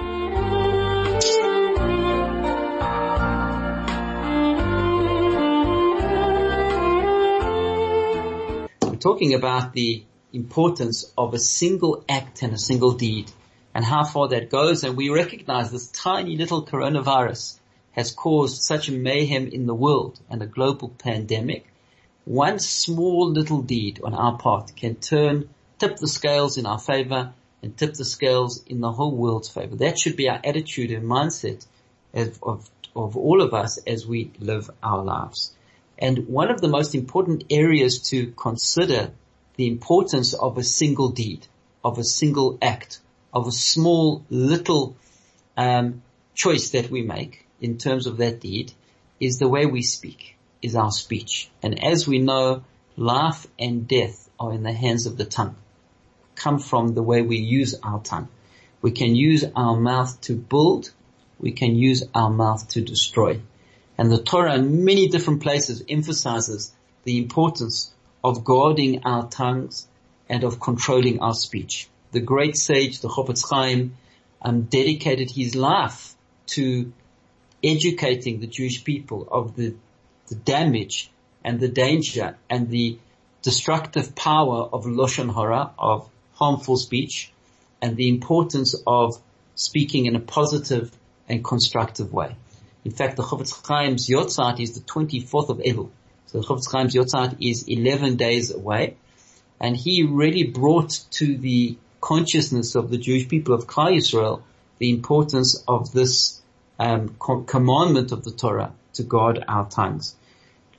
We're 8.84 8.96
talking 8.98 9.34
about 9.34 9.74
the 9.74 10.04
importance 10.34 11.12
of 11.18 11.34
a 11.34 11.40
single 11.40 12.06
act 12.08 12.44
and 12.44 12.54
a 12.54 12.60
single 12.60 12.92
deed. 12.92 13.32
and 13.78 13.86
how 13.86 14.04
far 14.04 14.28
that 14.30 14.50
goes. 14.50 14.84
And 14.84 14.98
we 14.98 15.10
recognize 15.10 15.72
this 15.72 15.88
tiny 15.88 16.36
little 16.36 16.66
coronavirus 16.66 17.60
has 17.92 18.12
caused 18.12 18.64
such 18.64 18.90
a 18.90 18.92
mayhem 18.92 19.48
in 19.48 19.68
the 19.68 19.76
world 19.76 20.20
and 20.32 20.42
a 20.42 20.48
global 20.48 20.90
pandemic. 20.90 21.68
One 22.28 22.60
small 22.60 23.32
little 23.32 23.62
deed 23.62 24.02
on 24.04 24.14
our 24.14 24.38
part 24.38 24.76
can 24.76 24.96
turn, 24.96 25.48
tip 25.80 25.96
the 25.96 26.10
scales 26.10 26.58
in 26.58 26.66
our 26.66 26.78
favor 26.78 27.32
and 27.64 27.78
tip 27.78 27.94
the 27.94 28.04
scales 28.04 28.66
in 28.66 28.82
the 28.82 28.92
whole 28.92 29.16
world's 29.16 29.48
favor. 29.48 29.78
That 29.78 29.98
should 29.98 30.18
be 30.18 30.28
our 30.28 30.42
attitude 30.44 30.92
and 30.92 31.06
mindset 31.06 31.66
of, 32.14 32.38
of, 32.44 32.70
of 32.94 33.16
all 33.16 33.42
of 33.42 33.54
us 33.54 33.78
as 33.88 34.06
we 34.06 34.32
live 34.40 34.70
our 34.84 35.06
lives. 35.06 35.54
And 35.98 36.28
one 36.28 36.52
of 36.52 36.60
the 36.60 36.68
most 36.68 36.96
important 36.96 37.46
areas 37.50 38.10
to 38.10 38.34
consider 38.34 39.12
the 39.56 39.68
importance 39.68 40.34
of 40.34 40.58
a 40.58 40.64
single 40.64 41.12
deed, 41.12 41.48
of 41.82 41.98
a 41.98 42.04
single 42.04 42.58
act, 42.62 43.00
of 43.34 43.48
a 43.48 43.54
small 43.54 44.26
little 44.30 44.98
um, 45.56 46.02
choice 46.36 46.72
that 46.72 46.92
we 46.92 47.04
make 47.04 47.46
in 47.62 47.78
terms 47.78 48.06
of 48.06 48.18
that 48.18 48.42
deed 48.42 48.74
is 49.18 49.40
the 49.40 49.48
way 49.48 49.66
we 49.66 49.82
speak, 49.82 50.37
is 50.62 50.76
our 50.76 50.92
speech. 50.92 51.50
And 51.62 51.84
as 51.84 52.08
we 52.08 52.20
know, 52.20 52.64
life 52.96 53.48
and 53.60 53.88
death 53.88 54.30
are 54.40 54.54
in 54.54 54.64
the 54.64 54.74
hands 54.74 55.06
of 55.06 55.18
the 55.18 55.26
tongue 55.26 55.56
come 56.38 56.60
from 56.60 56.94
the 56.94 57.04
way 57.04 57.22
we 57.22 57.38
use 57.38 57.76
our 57.84 58.00
tongue. 58.00 58.30
We 58.82 58.92
can 58.92 59.16
use 59.16 59.44
our 59.56 59.76
mouth 59.76 60.22
to 60.22 60.36
build. 60.36 60.92
We 61.40 61.52
can 61.52 61.76
use 61.76 62.04
our 62.14 62.30
mouth 62.30 62.70
to 62.70 62.82
destroy. 62.82 63.42
And 63.98 64.12
the 64.12 64.22
Torah 64.22 64.56
in 64.56 64.86
many 64.86 65.08
different 65.08 65.42
places 65.42 65.84
emphasizes 65.90 66.72
the 67.04 67.18
importance 67.18 67.92
of 68.24 68.44
guarding 68.44 69.04
our 69.04 69.28
tongues 69.28 69.88
and 70.30 70.44
of 70.44 70.60
controlling 70.60 71.20
our 71.20 71.34
speech. 71.34 71.90
The 72.12 72.20
great 72.20 72.56
sage, 72.56 73.00
the 73.00 73.10
Chofetz 73.10 73.50
Chaim, 73.50 73.98
um, 74.42 74.64
dedicated 74.64 75.32
his 75.32 75.56
life 75.56 76.16
to 76.48 76.92
educating 77.64 78.40
the 78.40 78.48
Jewish 78.48 78.84
people 78.84 79.28
of 79.32 79.56
the, 79.56 79.76
the 80.28 80.36
damage 80.36 81.10
and 81.44 81.60
the 81.60 81.68
danger 81.68 82.38
and 82.50 82.70
the 82.70 82.98
destructive 83.42 84.16
power 84.16 84.70
of 84.72 84.86
Lashon 84.86 85.34
Hara, 85.34 85.72
of 85.78 86.10
harmful 86.34 86.78
speech 86.78 87.32
and 87.82 87.96
the 87.96 88.10
importance 88.10 88.76
of 88.86 89.22
speaking 89.56 90.06
in 90.06 90.16
a 90.16 90.20
positive 90.20 90.92
and 91.28 91.44
constructive 91.44 92.14
way. 92.14 92.36
In 92.86 92.92
fact, 92.92 93.18
the 93.18 93.24
Chofetz 93.24 93.66
Chaim's 93.68 94.08
yahrzeit 94.08 94.60
is 94.60 94.74
the 94.74 94.82
24th 94.82 95.50
of 95.50 95.58
Elul. 95.58 95.90
So 96.28 96.42
the 96.42 96.46
Chofetz 96.46 96.72
Chaim's 96.72 96.96
yahrzeit 96.96 97.38
is 97.40 97.68
11 97.68 98.16
days 98.16 98.54
away. 98.54 98.98
And 99.60 99.76
he 99.76 100.04
really 100.04 100.44
brought 100.44 101.00
to 101.12 101.38
the 101.38 101.78
consciousness 102.02 102.76
of 102.76 102.90
the 102.90 102.98
Jewish 102.98 103.28
people 103.28 103.54
of 103.54 103.68
Klal 103.68 103.96
Yisrael 103.96 104.42
the 104.80 104.90
importance 104.92 105.64
of 105.68 105.92
this 105.92 106.42
um, 106.80 107.16
co- 107.18 107.42
commandment 107.42 108.12
of 108.12 108.24
the 108.24 108.32
Torah 108.32 108.74
to 108.98 109.04
guard 109.04 109.44
our 109.48 109.68
tongues. 109.70 110.16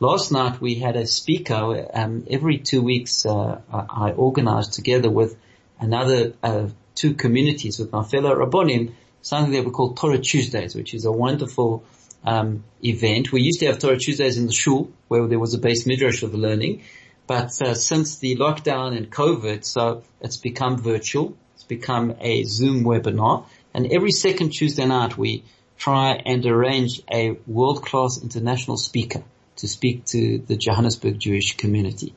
Last 0.00 0.30
night 0.30 0.60
we 0.60 0.76
had 0.76 0.94
a 0.94 1.06
speaker. 1.06 1.88
Um, 1.92 2.24
every 2.30 2.58
two 2.58 2.82
weeks 2.82 3.26
uh, 3.26 3.60
I 3.72 4.12
organized 4.12 4.74
together 4.74 5.10
with 5.10 5.36
another 5.80 6.34
uh, 6.42 6.68
two 6.94 7.14
communities 7.14 7.78
with 7.78 7.90
my 7.92 8.04
fellow 8.04 8.34
Rabbonim, 8.34 8.92
something 9.22 9.52
that 9.52 9.64
we 9.64 9.72
call 9.72 9.94
Torah 9.94 10.18
Tuesdays, 10.18 10.74
which 10.74 10.94
is 10.94 11.04
a 11.04 11.10
wonderful 11.10 11.84
um, 12.24 12.64
event. 12.84 13.32
We 13.32 13.42
used 13.42 13.60
to 13.60 13.66
have 13.66 13.78
Torah 13.78 13.98
Tuesdays 13.98 14.38
in 14.38 14.46
the 14.46 14.52
shul, 14.52 14.90
where 15.08 15.26
there 15.26 15.38
was 15.38 15.54
a 15.54 15.58
beis 15.58 15.86
midrash 15.86 16.22
of 16.22 16.34
learning, 16.34 16.82
but 17.26 17.60
uh, 17.60 17.74
since 17.74 18.18
the 18.18 18.36
lockdown 18.36 18.96
and 18.96 19.10
COVID, 19.10 19.64
so 19.64 20.02
it's 20.20 20.36
become 20.36 20.78
virtual. 20.78 21.36
It's 21.54 21.64
become 21.64 22.14
a 22.20 22.44
Zoom 22.44 22.84
webinar, 22.84 23.46
and 23.74 23.92
every 23.92 24.12
second 24.12 24.50
Tuesday 24.50 24.86
night 24.86 25.18
we 25.18 25.44
try 25.78 26.20
and 26.26 26.44
arrange 26.44 27.00
a 27.10 27.38
world-class 27.46 28.20
international 28.22 28.76
speaker 28.76 29.22
to 29.56 29.68
speak 29.68 30.04
to 30.06 30.38
the 30.38 30.56
Johannesburg 30.56 31.18
Jewish 31.18 31.56
community. 31.56 32.14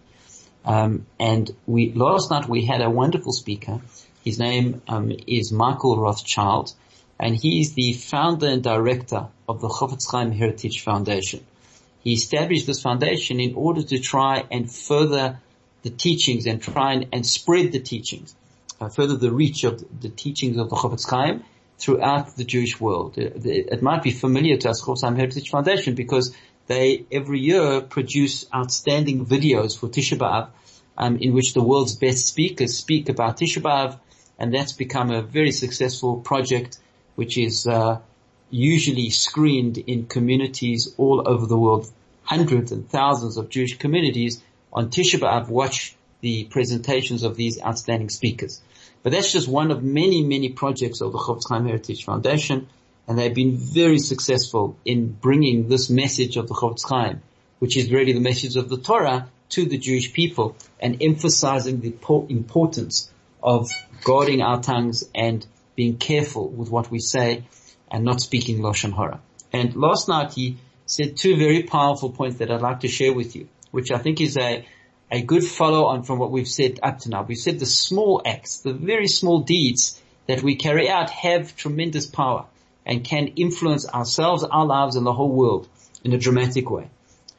Um, 0.65 1.05
and 1.19 1.49
we 1.65 1.93
last 1.93 2.31
night 2.31 2.49
we 2.49 2.65
had 2.65 2.81
a 2.81 2.89
wonderful 2.89 3.31
speaker. 3.31 3.79
His 4.25 4.39
name 4.39 4.81
um, 4.87 5.11
is 5.27 5.51
Michael 5.51 5.97
Rothschild, 5.97 6.73
and 7.19 7.35
he 7.35 7.61
is 7.61 7.73
the 7.73 7.93
founder 7.93 8.47
and 8.47 8.63
director 8.63 9.27
of 9.47 9.61
the 9.61 9.69
Chofetz 9.69 10.11
Chaim 10.11 10.31
Heritage 10.31 10.81
Foundation. 10.81 11.45
He 12.03 12.13
established 12.13 12.65
this 12.65 12.81
foundation 12.81 13.39
in 13.39 13.53
order 13.53 13.83
to 13.83 13.99
try 13.99 14.43
and 14.51 14.71
further 14.71 15.39
the 15.83 15.91
teachings 15.91 16.45
and 16.47 16.61
try 16.61 16.93
and, 16.93 17.07
and 17.11 17.25
spread 17.25 17.71
the 17.71 17.79
teachings, 17.79 18.35
uh, 18.79 18.89
further 18.89 19.17
the 19.17 19.31
reach 19.31 19.63
of 19.63 19.83
the 20.01 20.09
teachings 20.09 20.57
of 20.57 20.69
the 20.69 20.75
Chofetz 20.75 21.07
Chaim 21.07 21.43
throughout 21.81 22.35
the 22.35 22.43
Jewish 22.43 22.79
world. 22.79 23.17
It, 23.17 23.81
might 23.81 24.03
be 24.03 24.11
familiar 24.11 24.55
to 24.57 24.69
us, 24.69 24.83
Chofetz 24.83 25.01
Chaim 25.01 25.15
Heritage 25.15 25.49
Foundation, 25.49 25.95
because 25.95 26.35
they 26.67 27.05
every 27.11 27.39
year 27.39 27.81
produce 27.81 28.45
outstanding 28.53 29.25
videos 29.25 29.77
for 29.77 29.89
Tisha 29.89 30.17
B'Av, 30.17 30.49
um, 30.95 31.17
in 31.17 31.33
which 31.33 31.53
the 31.55 31.63
world's 31.63 31.95
best 31.95 32.27
speakers 32.27 32.77
speak 32.77 33.09
about 33.09 33.37
Tisha 33.37 33.63
B'Av, 33.63 33.97
and 34.37 34.53
that's 34.53 34.73
become 34.73 35.09
a 35.09 35.23
very 35.23 35.51
successful 35.51 36.17
project, 36.17 36.77
which 37.15 37.35
is 37.37 37.65
uh, 37.65 37.97
usually 38.51 39.09
screened 39.09 39.79
in 39.79 40.05
communities 40.05 40.93
all 40.97 41.27
over 41.27 41.47
the 41.47 41.57
world. 41.57 41.91
Hundreds 42.23 42.71
and 42.71 42.87
thousands 42.87 43.37
of 43.37 43.49
Jewish 43.49 43.79
communities 43.79 44.39
on 44.71 44.91
Tisha 44.91 45.19
B'Av 45.19 45.49
watch 45.49 45.95
the 46.21 46.43
presentations 46.43 47.23
of 47.23 47.35
these 47.35 47.59
outstanding 47.59 48.09
speakers. 48.09 48.61
But 49.03 49.11
that's 49.11 49.31
just 49.31 49.47
one 49.47 49.71
of 49.71 49.83
many, 49.83 50.23
many 50.23 50.49
projects 50.49 51.01
of 51.01 51.11
the 51.11 51.17
Chofetz 51.17 51.49
Chaim 51.49 51.65
Heritage 51.65 52.05
Foundation 52.05 52.67
and 53.07 53.17
they've 53.17 53.33
been 53.35 53.57
very 53.57 53.99
successful 53.99 54.77
in 54.85 55.11
bringing 55.11 55.67
this 55.67 55.89
message 55.89 56.37
of 56.37 56.47
the 56.47 56.53
Chofetz 56.53 56.87
Chaim, 56.87 57.21
which 57.59 57.75
is 57.77 57.91
really 57.91 58.13
the 58.13 58.21
message 58.21 58.55
of 58.55 58.69
the 58.69 58.77
Torah, 58.77 59.27
to 59.49 59.65
the 59.65 59.77
Jewish 59.77 60.13
people 60.13 60.55
and 60.79 61.03
emphasizing 61.03 61.81
the 61.81 61.93
importance 62.29 63.11
of 63.43 63.69
guarding 64.05 64.41
our 64.41 64.61
tongues 64.61 65.03
and 65.13 65.45
being 65.75 65.97
careful 65.97 66.47
with 66.47 66.69
what 66.69 66.89
we 66.89 66.99
say 66.99 67.43
and 67.91 68.05
not 68.05 68.21
speaking 68.21 68.59
Lashon 68.59 68.95
Hara. 68.95 69.19
And 69.51 69.75
last 69.75 70.07
night 70.07 70.31
he 70.33 70.57
said 70.85 71.17
two 71.17 71.35
very 71.35 71.63
powerful 71.63 72.11
points 72.11 72.37
that 72.37 72.49
I'd 72.49 72.61
like 72.61 72.79
to 72.81 72.87
share 72.87 73.13
with 73.13 73.35
you, 73.35 73.49
which 73.71 73.91
I 73.91 73.97
think 73.97 74.21
is 74.21 74.37
a, 74.37 74.65
a 75.11 75.21
good 75.21 75.43
follow 75.43 75.85
on 75.85 76.03
from 76.03 76.19
what 76.19 76.31
we've 76.31 76.47
said 76.47 76.79
up 76.81 76.99
to 76.99 77.09
now. 77.09 77.23
We've 77.23 77.37
said 77.37 77.59
the 77.59 77.65
small 77.65 78.21
acts, 78.25 78.61
the 78.61 78.73
very 78.73 79.07
small 79.07 79.41
deeds 79.41 80.01
that 80.27 80.41
we 80.41 80.55
carry 80.55 80.89
out 80.89 81.09
have 81.09 81.55
tremendous 81.57 82.05
power 82.05 82.45
and 82.85 83.03
can 83.03 83.27
influence 83.27 83.87
ourselves, 83.87 84.43
our 84.43 84.65
lives 84.65 84.95
and 84.95 85.05
the 85.05 85.13
whole 85.13 85.31
world 85.31 85.67
in 86.03 86.13
a 86.13 86.17
dramatic 86.17 86.69
way. 86.69 86.89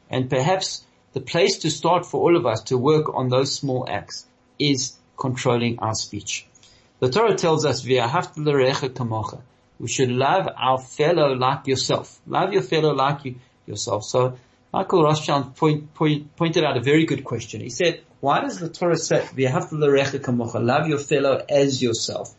And 0.09 0.29
perhaps 0.29 0.85
the 1.13 1.21
place 1.21 1.57
to 1.59 1.71
start 1.71 2.05
for 2.05 2.21
all 2.21 2.37
of 2.37 2.45
us 2.45 2.61
to 2.63 2.77
work 2.77 3.13
on 3.13 3.29
those 3.29 3.53
small 3.53 3.87
acts 3.89 4.27
is 4.59 4.93
controlling 5.17 5.79
our 5.79 5.95
speech. 5.95 6.45
The 6.99 7.09
Torah 7.09 7.35
tells 7.35 7.65
us, 7.65 7.81
via 7.81 8.07
kamocha. 8.07 9.41
we 9.79 9.87
should 9.87 10.09
love 10.09 10.47
our 10.55 10.79
fellow 10.79 11.33
like 11.33 11.67
yourself. 11.67 12.19
Love 12.27 12.53
your 12.53 12.61
fellow 12.61 12.93
like 12.93 13.25
you, 13.25 13.35
yourself. 13.65 14.05
So 14.05 14.37
Michael 14.73 15.03
Rothschild 15.03 15.55
point, 15.55 15.93
point, 15.93 16.35
pointed 16.35 16.63
out 16.63 16.75
a 16.77 16.81
very 16.81 17.05
good 17.05 17.23
question. 17.23 17.61
He 17.61 17.69
said, 17.69 18.01
why 18.21 18.41
does 18.41 18.57
the 18.57 18.69
Torah 18.69 18.97
say, 18.97 19.27
love 19.37 20.87
your 20.87 20.97
fellow 20.97 21.45
as 21.47 21.81
yourself? 21.81 22.33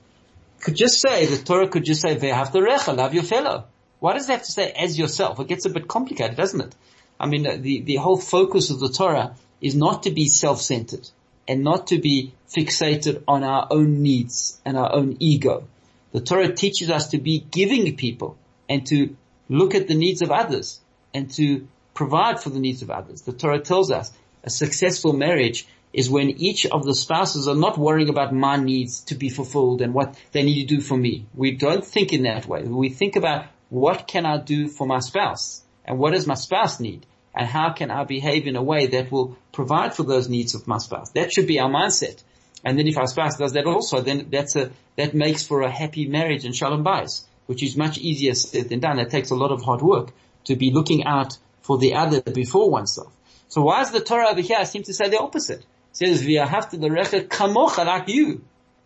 could 0.64 0.75
just 0.75 1.00
say, 1.00 1.26
the 1.26 1.45
Torah 1.45 1.69
could 1.69 1.85
just 1.85 2.00
say, 2.00 2.17
recha, 2.17 2.97
love 2.97 3.12
your 3.12 3.23
fellow. 3.23 3.67
Why 4.00 4.14
does 4.14 4.29
it 4.29 4.33
have 4.33 4.43
to 4.45 4.53
say 4.53 4.73
as 4.73 4.99
yourself? 4.99 5.38
It 5.38 5.47
gets 5.47 5.67
a 5.67 5.71
bit 5.71 5.87
complicated, 5.87 6.37
doesn't 6.37 6.61
it? 6.61 6.75
I 7.21 7.26
mean, 7.26 7.43
the, 7.62 7.83
the 7.83 7.97
whole 7.97 8.19
focus 8.19 8.71
of 8.71 8.81
the 8.81 8.88
Torah 8.88 9.37
is 9.61 9.75
not 9.75 10.05
to 10.05 10.11
be 10.11 10.26
self-centered 10.26 11.09
and 11.47 11.62
not 11.62 11.88
to 11.88 12.00
be 12.00 12.33
fixated 12.49 13.23
on 13.29 13.45
our 13.45 13.69
own 13.71 14.03
needs 14.03 14.59
and 14.64 14.76
our 14.76 14.93
own 14.93 15.19
ego. 15.21 15.69
The 16.12 16.21
Torah 16.21 16.55
teaches 16.55 16.91
us 16.91 17.09
to 17.09 17.19
be 17.19 17.45
giving 17.50 17.95
people 17.97 18.38
and 18.69 18.87
to 18.87 19.14
look 19.49 19.75
at 19.75 19.87
the 19.87 19.95
needs 19.95 20.23
of 20.23 20.31
others 20.31 20.81
and 21.12 21.31
to 21.33 21.69
provide 21.94 22.40
for 22.40 22.50
the 22.50 22.60
needs 22.60 22.82
of 22.82 22.90
others. 22.90 23.22
The 23.22 23.32
Torah 23.32 23.60
tells 23.60 23.90
us 23.90 24.12
a 24.42 24.50
successful 24.50 25.12
marriage 25.12 25.66
is 25.92 26.10
when 26.10 26.30
each 26.30 26.66
of 26.66 26.84
the 26.84 26.94
spouses 26.94 27.46
are 27.46 27.54
not 27.54 27.78
worrying 27.78 28.08
about 28.08 28.34
my 28.34 28.56
needs 28.56 29.02
to 29.04 29.14
be 29.14 29.28
fulfilled 29.28 29.80
and 29.80 29.94
what 29.94 30.18
they 30.32 30.42
need 30.42 30.68
to 30.68 30.76
do 30.76 30.80
for 30.80 30.96
me. 30.96 31.26
We 31.34 31.52
don't 31.52 31.86
think 31.86 32.12
in 32.12 32.24
that 32.24 32.46
way. 32.46 32.64
We 32.64 32.88
think 32.88 33.14
about 33.14 33.46
what 33.70 34.08
can 34.08 34.26
I 34.26 34.38
do 34.38 34.68
for 34.68 34.86
my 34.86 34.98
spouse 34.98 35.62
and 35.84 35.98
what 35.98 36.12
does 36.12 36.26
my 36.26 36.34
spouse 36.34 36.80
need 36.80 37.06
and 37.34 37.46
how 37.46 37.72
can 37.72 37.90
I 37.90 38.04
behave 38.04 38.46
in 38.46 38.56
a 38.56 38.62
way 38.62 38.86
that 38.88 39.10
will 39.10 39.36
provide 39.52 39.94
for 39.94 40.02
those 40.02 40.28
needs 40.28 40.54
of 40.54 40.66
my 40.66 40.78
spouse. 40.78 41.10
That 41.10 41.32
should 41.32 41.46
be 41.46 41.60
our 41.60 41.70
mindset. 41.70 42.22
And 42.64 42.78
then 42.78 42.86
if 42.88 42.96
our 42.96 43.06
spouse 43.06 43.36
does 43.36 43.52
that 43.52 43.66
also, 43.66 44.00
then 44.00 44.28
that's 44.30 44.56
a, 44.56 44.70
that 44.96 45.14
makes 45.14 45.46
for 45.46 45.62
a 45.62 45.70
happy 45.70 46.06
marriage 46.06 46.44
and 46.44 46.54
shalom 46.54 46.84
bayis, 46.84 47.24
which 47.46 47.62
is 47.62 47.76
much 47.76 47.98
easier 47.98 48.34
said 48.34 48.68
than 48.68 48.80
done. 48.80 48.98
It 48.98 49.10
takes 49.10 49.30
a 49.30 49.34
lot 49.34 49.52
of 49.52 49.62
hard 49.62 49.82
work 49.82 50.12
to 50.44 50.56
be 50.56 50.70
looking 50.70 51.04
out 51.04 51.36
for 51.64 51.78
the 51.78 51.94
other 51.94 52.21
before 52.21 52.71
oneself. 52.71 53.11
So 53.49 53.62
why 53.62 53.80
is 53.80 53.90
the 53.90 54.00
Torah 54.00 54.28
over 54.28 54.42
here 54.42 54.64
seem 54.66 54.83
to 54.85 54.92
say 54.92 55.09
the 55.09 55.18
opposite? 55.18 55.61
It 55.61 55.66
says, 55.92 56.23
have 56.23 56.71
to 56.71 56.76
the 56.76 56.88
recha 56.88 57.26
kamocha 57.26 57.87
like 57.87 58.09
you. 58.09 58.44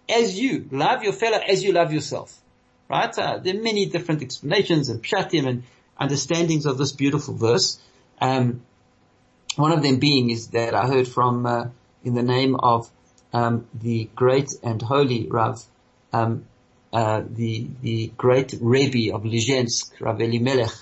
as 0.09 0.39
you. 0.39 0.69
Love 0.71 1.03
your 1.03 1.13
fellow 1.13 1.39
as 1.39 1.65
you 1.65 1.73
love 1.73 1.93
yourself. 1.93 2.39
Right? 2.89 3.17
Uh, 3.19 3.39
there 3.39 3.57
are 3.57 3.63
many 3.63 3.87
different 3.87 4.23
explanations 4.23 4.89
and 4.89 5.03
pshatim 5.03 5.47
and 5.47 5.65
understandings 5.99 6.67
of 6.67 6.79
this 6.79 6.93
beautiful 6.93 7.35
verse. 7.35 7.81
Um, 8.21 8.63
one 9.57 9.73
of 9.73 9.83
them 9.83 9.99
being 9.99 10.31
is 10.31 10.49
that 10.49 10.75
I 10.75 10.87
heard 10.87 11.09
from 11.09 11.45
uh, 11.45 11.67
in 12.05 12.15
the 12.15 12.23
name 12.23 12.55
of 12.55 12.89
um, 13.33 13.67
the 13.75 14.09
great 14.15 14.55
and 14.63 14.81
holy 14.81 15.27
Rav, 15.29 15.63
um, 16.13 16.45
uh, 16.93 17.23
the 17.29 17.67
the 17.83 18.13
great 18.17 18.55
Rebbe 18.61 19.15
of 19.15 19.25
Lizhensk, 19.25 20.01
Rav 20.01 20.21
Elimelech 20.21 20.73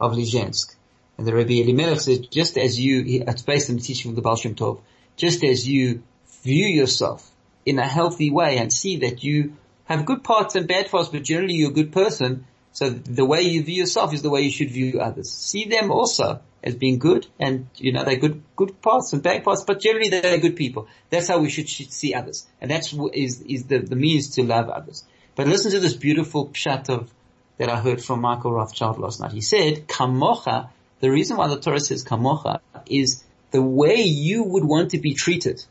of 0.00 0.12
Lizhensk. 0.12 0.74
And 1.16 1.26
the 1.26 1.34
Rabbi 1.34 1.54
Elimelech 1.54 2.00
says, 2.00 2.20
just 2.20 2.58
as 2.58 2.78
you, 2.78 3.22
it's 3.26 3.42
based 3.42 3.70
on 3.70 3.76
the 3.76 3.82
teaching 3.82 4.10
of 4.10 4.16
the 4.16 4.22
Baal 4.22 4.36
Shem 4.36 4.54
Tov, 4.54 4.80
just 5.16 5.44
as 5.44 5.68
you 5.68 6.02
view 6.42 6.66
yourself 6.66 7.30
in 7.64 7.78
a 7.78 7.86
healthy 7.86 8.30
way 8.30 8.58
and 8.58 8.72
see 8.72 8.98
that 8.98 9.22
you 9.22 9.54
have 9.84 10.06
good 10.06 10.24
parts 10.24 10.54
and 10.54 10.66
bad 10.66 10.90
parts, 10.90 11.08
but 11.08 11.22
generally 11.22 11.54
you're 11.54 11.70
a 11.70 11.74
good 11.74 11.92
person, 11.92 12.46
so 12.72 12.90
the 12.90 13.24
way 13.24 13.42
you 13.42 13.62
view 13.62 13.76
yourself 13.76 14.12
is 14.12 14.22
the 14.22 14.30
way 14.30 14.42
you 14.42 14.50
should 14.50 14.70
view 14.70 15.00
others. 15.00 15.30
See 15.30 15.66
them 15.66 15.92
also 15.92 16.40
as 16.62 16.74
being 16.74 16.98
good 16.98 17.26
and, 17.38 17.68
you 17.76 17.92
know, 17.92 18.04
they're 18.04 18.16
good, 18.16 18.42
good 18.56 18.82
parts 18.82 19.12
and 19.12 19.22
bad 19.22 19.44
parts, 19.44 19.62
but 19.62 19.80
generally 19.80 20.08
they're 20.08 20.38
good 20.38 20.56
people. 20.56 20.88
That's 21.10 21.28
how 21.28 21.38
we 21.38 21.50
should, 21.50 21.68
see 21.68 22.14
others. 22.14 22.46
And 22.60 22.70
that's 22.70 22.92
is, 23.12 23.42
is 23.42 23.64
the, 23.64 23.78
the 23.78 23.96
means 23.96 24.30
to 24.30 24.42
love 24.42 24.68
others. 24.68 25.04
But 25.36 25.46
listen 25.46 25.70
to 25.72 25.80
this 25.80 25.94
beautiful 25.94 26.48
pshat 26.48 26.88
of, 26.88 27.12
that 27.58 27.68
I 27.68 27.78
heard 27.78 28.02
from 28.02 28.20
Michael 28.20 28.52
Rothschild 28.52 28.98
last 28.98 29.20
night. 29.20 29.30
He 29.30 29.40
said, 29.40 29.86
kamocha, 29.86 30.70
the 31.00 31.10
reason 31.10 31.36
why 31.36 31.48
the 31.48 31.58
Torah 31.58 31.80
says 31.80 32.04
kamocha 32.04 32.60
is 32.86 33.24
the 33.50 33.62
way 33.62 34.02
you 34.02 34.42
would 34.42 34.64
want 34.64 34.90
to 34.90 34.98
be 34.98 35.14
treated 35.14 35.64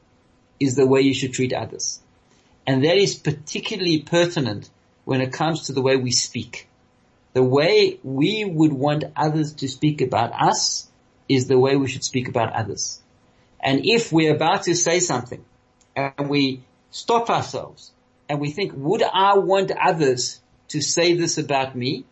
is 0.59 0.75
the 0.75 0.87
way 0.87 1.01
you 1.01 1.13
should 1.13 1.33
treat 1.33 1.53
others. 1.53 1.99
And 2.65 2.83
that 2.85 2.97
is 2.97 3.15
particularly 3.15 3.99
pertinent 3.99 4.69
when 5.05 5.21
it 5.21 5.33
comes 5.33 5.63
to 5.63 5.73
the 5.73 5.81
way 5.81 5.97
we 5.97 6.11
speak. 6.11 6.69
The 7.33 7.43
way 7.43 7.99
we 8.03 8.45
would 8.45 8.71
want 8.71 9.03
others 9.15 9.53
to 9.55 9.67
speak 9.67 10.01
about 10.01 10.31
us 10.33 10.87
is 11.27 11.47
the 11.47 11.59
way 11.59 11.75
we 11.75 11.87
should 11.87 12.03
speak 12.03 12.27
about 12.27 12.53
others. 12.53 13.01
And 13.59 13.85
if 13.85 14.11
we're 14.11 14.35
about 14.35 14.63
to 14.63 14.75
say 14.75 14.99
something 14.99 15.43
and 15.95 16.29
we 16.29 16.63
stop 16.91 17.29
ourselves 17.29 17.91
and 18.29 18.39
we 18.39 18.51
think, 18.51 18.73
would 18.75 19.03
I 19.03 19.37
want 19.37 19.71
others 19.71 20.41
to 20.69 20.81
say 20.81 21.15
this 21.15 21.37
about 21.37 21.75
me? 21.75 22.05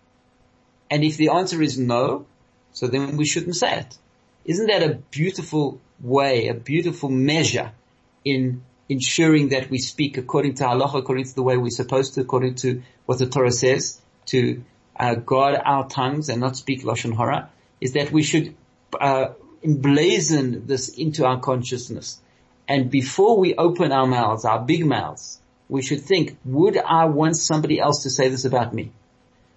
And 0.90 1.04
if 1.04 1.18
the 1.18 1.30
answer 1.30 1.62
is 1.62 1.78
no, 1.78 2.26
so 2.74 2.88
then 2.88 3.18
we 3.18 3.26
shouldn't 3.26 3.56
say 3.56 3.80
it. 3.80 3.98
Isn't 4.46 4.68
that 4.68 4.84
a 4.84 4.96
beautiful 4.96 5.80
way, 6.00 6.48
a 6.48 6.54
beautiful 6.54 7.10
measure 7.10 7.72
in 8.26 8.64
ensuring 8.90 9.50
that 9.50 9.70
we 9.70 9.78
speak 9.78 10.18
according 10.18 10.56
to 10.56 10.68
Allah, 10.68 10.92
according 10.96 11.26
to 11.26 11.36
the 11.36 11.44
way 11.44 11.58
we're 11.58 11.70
supposed 11.70 12.16
to, 12.16 12.22
according 12.22 12.56
to 12.56 12.82
what 13.06 13.20
the 13.20 13.28
Torah 13.28 13.52
says, 13.52 14.02
to 14.28 14.64
uh, 15.00 15.16
guard 15.16 15.60
our 15.64 15.88
tongues 15.88 16.30
and 16.30 16.42
not 16.42 16.56
speak 16.56 16.84
lashon 16.84 17.16
hara, 17.16 17.50
is 17.80 17.94
that 17.94 18.12
we 18.12 18.24
should 18.24 18.56
uh, 19.00 19.30
emblazon 19.64 20.68
this 20.68 20.90
into 20.90 21.26
our 21.26 21.40
consciousness. 21.40 22.20
And 22.68 22.90
before 22.90 23.38
we 23.38 23.56
open 23.56 23.92
our 23.92 24.08
mouths, 24.08 24.46
our 24.46 24.60
big 24.60 24.86
mouths, 24.86 25.40
we 25.70 25.82
should 25.82 26.02
think, 26.02 26.38
would 26.44 26.78
I 26.78 27.06
want 27.06 27.38
somebody 27.38 27.80
else 27.80 28.04
to 28.04 28.10
say 28.10 28.30
this 28.30 28.46
about 28.46 28.74
me? 28.74 28.92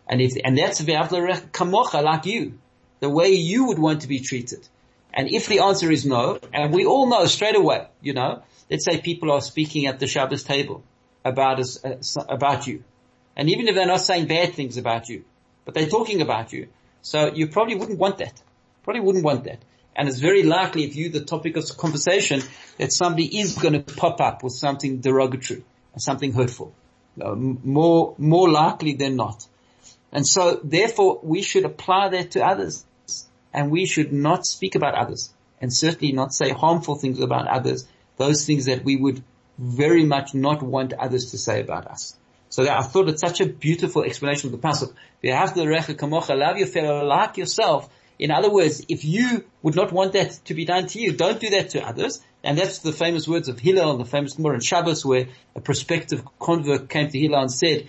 And 0.08 0.20
if, 0.20 0.36
and 0.44 0.56
that's 0.56 0.80
kamocha, 0.80 2.02
like 2.02 2.26
you, 2.26 2.58
the 3.04 3.10
way 3.10 3.32
you 3.32 3.66
would 3.66 3.78
want 3.78 4.00
to 4.00 4.08
be 4.08 4.20
treated. 4.20 4.66
And 5.12 5.28
if 5.30 5.46
the 5.46 5.60
answer 5.60 5.90
is 5.90 6.06
no, 6.06 6.38
and 6.54 6.72
we 6.72 6.86
all 6.86 7.06
know 7.06 7.26
straight 7.26 7.54
away, 7.54 7.86
you 8.00 8.14
know, 8.14 8.42
let's 8.70 8.86
say 8.86 8.98
people 9.00 9.30
are 9.30 9.42
speaking 9.42 9.86
at 9.86 10.00
the 10.00 10.06
Shabbos 10.06 10.42
table 10.42 10.82
about 11.22 11.60
us, 11.60 11.84
uh, 11.84 12.24
about 12.28 12.66
you. 12.66 12.82
And 13.36 13.50
even 13.50 13.68
if 13.68 13.74
they're 13.74 13.94
not 13.94 14.00
saying 14.00 14.26
bad 14.26 14.54
things 14.54 14.78
about 14.78 15.10
you, 15.10 15.24
but 15.66 15.74
they're 15.74 15.94
talking 15.98 16.22
about 16.22 16.54
you. 16.54 16.68
So 17.02 17.18
you 17.34 17.48
probably 17.48 17.74
wouldn't 17.74 17.98
want 17.98 18.16
that. 18.18 18.42
Probably 18.84 19.02
wouldn't 19.02 19.24
want 19.24 19.44
that. 19.44 19.60
And 19.94 20.08
it's 20.08 20.18
very 20.18 20.42
likely 20.42 20.84
if 20.84 20.96
you, 20.96 21.10
the 21.10 21.24
topic 21.24 21.58
of 21.58 21.64
conversation, 21.76 22.40
that 22.78 22.90
somebody 22.90 23.38
is 23.40 23.58
going 23.58 23.74
to 23.74 23.94
pop 23.94 24.20
up 24.22 24.42
with 24.42 24.54
something 24.54 25.00
derogatory 25.00 25.62
something 25.98 26.32
hurtful. 26.32 26.74
Uh, 27.20 27.34
more, 27.34 28.14
more 28.18 28.50
likely 28.50 28.94
than 28.94 29.14
not. 29.14 29.46
And 30.10 30.26
so 30.26 30.60
therefore 30.64 31.20
we 31.22 31.42
should 31.42 31.64
apply 31.64 32.08
that 32.10 32.32
to 32.32 32.44
others 32.44 32.84
and 33.54 33.70
we 33.70 33.86
should 33.86 34.12
not 34.12 34.44
speak 34.44 34.74
about 34.74 34.94
others 34.94 35.32
and 35.60 35.72
certainly 35.72 36.12
not 36.12 36.34
say 36.34 36.50
harmful 36.50 36.96
things 36.96 37.20
about 37.20 37.46
others, 37.46 37.86
those 38.18 38.44
things 38.44 38.66
that 38.66 38.84
we 38.84 38.96
would 38.96 39.22
very 39.56 40.04
much 40.04 40.34
not 40.34 40.62
want 40.62 40.92
others 40.92 41.30
to 41.30 41.38
say 41.38 41.60
about 41.60 41.86
us. 41.86 42.16
So 42.48 42.68
I 42.68 42.82
thought 42.82 43.08
it's 43.08 43.20
such 43.20 43.40
a 43.40 43.46
beautiful 43.46 44.02
explanation 44.02 44.52
of 44.52 44.60
the 44.60 44.68
recha 44.68 46.38
love 46.38 46.58
your 46.58 46.66
fellow 46.66 47.04
like 47.04 47.36
yourself. 47.36 47.88
In 48.18 48.30
other 48.30 48.50
words, 48.50 48.84
if 48.88 49.04
you 49.04 49.44
would 49.62 49.74
not 49.74 49.90
want 49.90 50.12
that 50.12 50.32
to 50.44 50.54
be 50.54 50.64
done 50.64 50.86
to 50.88 51.00
you, 51.00 51.12
don't 51.12 51.40
do 51.40 51.50
that 51.50 51.70
to 51.70 51.82
others. 51.82 52.20
And 52.44 52.58
that's 52.58 52.78
the 52.80 52.92
famous 52.92 53.26
words 53.26 53.48
of 53.48 53.58
Hillel, 53.58 53.92
and 53.92 54.00
the 54.00 54.04
famous 54.04 54.34
Gemara 54.34 54.54
in 54.54 54.60
Shabbos, 54.60 55.04
where 55.04 55.28
a 55.56 55.60
prospective 55.60 56.22
convert 56.38 56.88
came 56.88 57.08
to 57.08 57.18
Hillel 57.18 57.40
and 57.40 57.50
said, 57.50 57.88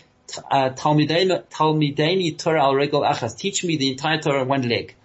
uh, 0.49 0.69
Talmideni 0.69 2.37
Torah 2.37 2.63
al 2.63 2.73
regel 2.73 3.01
achas, 3.01 3.37
teach 3.37 3.63
me 3.63 3.77
the 3.77 3.91
entire 3.91 4.19
Torah 4.19 4.41
on 4.41 4.47
one 4.47 4.67
leg 4.67 4.95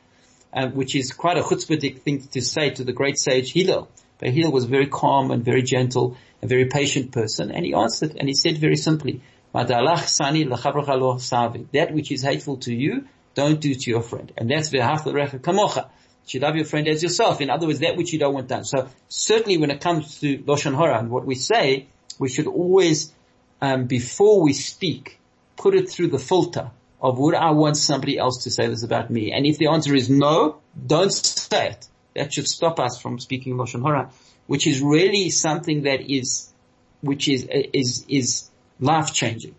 uh, 0.53 0.69
which 0.69 0.95
is 0.95 1.13
quite 1.13 1.39
a 1.39 1.43
chutzpahdik 1.43 2.01
thing 2.01 2.27
to 2.29 2.41
say 2.41 2.71
to 2.71 2.85
the 2.85 2.93
great 2.93 3.19
sage 3.19 3.53
Hillel. 3.53 3.89
But 4.19 4.31
Hillel 4.31 4.53
was 4.53 4.65
very 4.67 4.87
calm 4.87 5.31
and 5.31 5.45
very 5.45 5.63
gentle, 5.63 6.17
a 6.43 6.47
very 6.47 6.67
patient 6.67 7.13
person, 7.13 7.51
and 7.51 7.65
he 7.65 7.75
answered 7.75 8.17
and 8.19 8.29
he 8.29 8.35
said 8.35 8.59
very 8.59 8.77
simply, 8.77 9.23
That 9.53 9.69
which 11.93 12.13
is 12.13 12.23
hateful 12.23 12.57
to 12.59 12.75
you, 12.75 13.07
don't 13.35 13.61
do 13.61 13.75
to 13.75 13.91
your 13.91 14.03
friend. 14.03 14.33
And 14.37 14.51
that's 14.51 14.71
v'haftarecha 14.71 15.41
kamocha. 15.41 15.89
You 16.29 16.41
love 16.41 16.55
your 16.55 16.65
friend 16.65 16.87
as 16.87 17.03
yourself. 17.03 17.41
In 17.41 17.51
other 17.51 17.67
words, 17.67 17.81
that 17.81 17.97
which 17.97 18.13
you 18.13 18.19
don't 18.21 18.35
want 18.35 18.47
done. 18.47 18.65
So 18.65 18.89
certainly 19.09 19.59
when 19.59 19.71
it 19.71 19.81
comes 19.81 20.21
to 20.21 20.39
Lashon 20.39 20.77
Hara 20.77 21.01
and 21.01 21.11
what 21.11 21.27
we 21.27 21.35
say, 21.35 21.89
we 22.21 22.29
should 22.29 22.47
always, 22.47 23.13
um, 23.61 23.87
before 23.87 24.41
we 24.41 24.53
speak, 24.53 25.19
put 25.57 25.75
it 25.75 25.91
through 25.91 26.09
the 26.09 26.21
filter 26.21 26.71
of 27.01 27.19
would 27.19 27.35
I 27.35 27.53
want 27.53 27.77
somebody 27.77 28.19
else 28.19 28.45
to 28.45 28.51
say 28.51 28.67
this 28.67 28.83
about 28.83 29.11
me? 29.11 29.33
And 29.33 29.47
if 29.47 29.59
the 29.59 29.69
answer 29.69 29.95
is 29.95 30.11
no, 30.11 30.61
don't 30.87 31.13
say 31.13 31.69
it. 31.69 31.89
That 32.15 32.33
should 32.33 32.49
stop 32.49 32.79
us 32.79 33.01
from 33.01 33.19
speaking 33.19 33.55
Lashon 33.57 33.83
Hara, 33.83 34.11
which 34.47 34.67
is 34.67 34.81
really 34.83 35.31
something 35.31 35.83
that 35.83 36.01
is, 36.13 36.53
which 37.01 37.29
is, 37.29 37.47
is, 37.51 38.05
is 38.09 38.51
life 38.81 39.15
changing. 39.15 39.55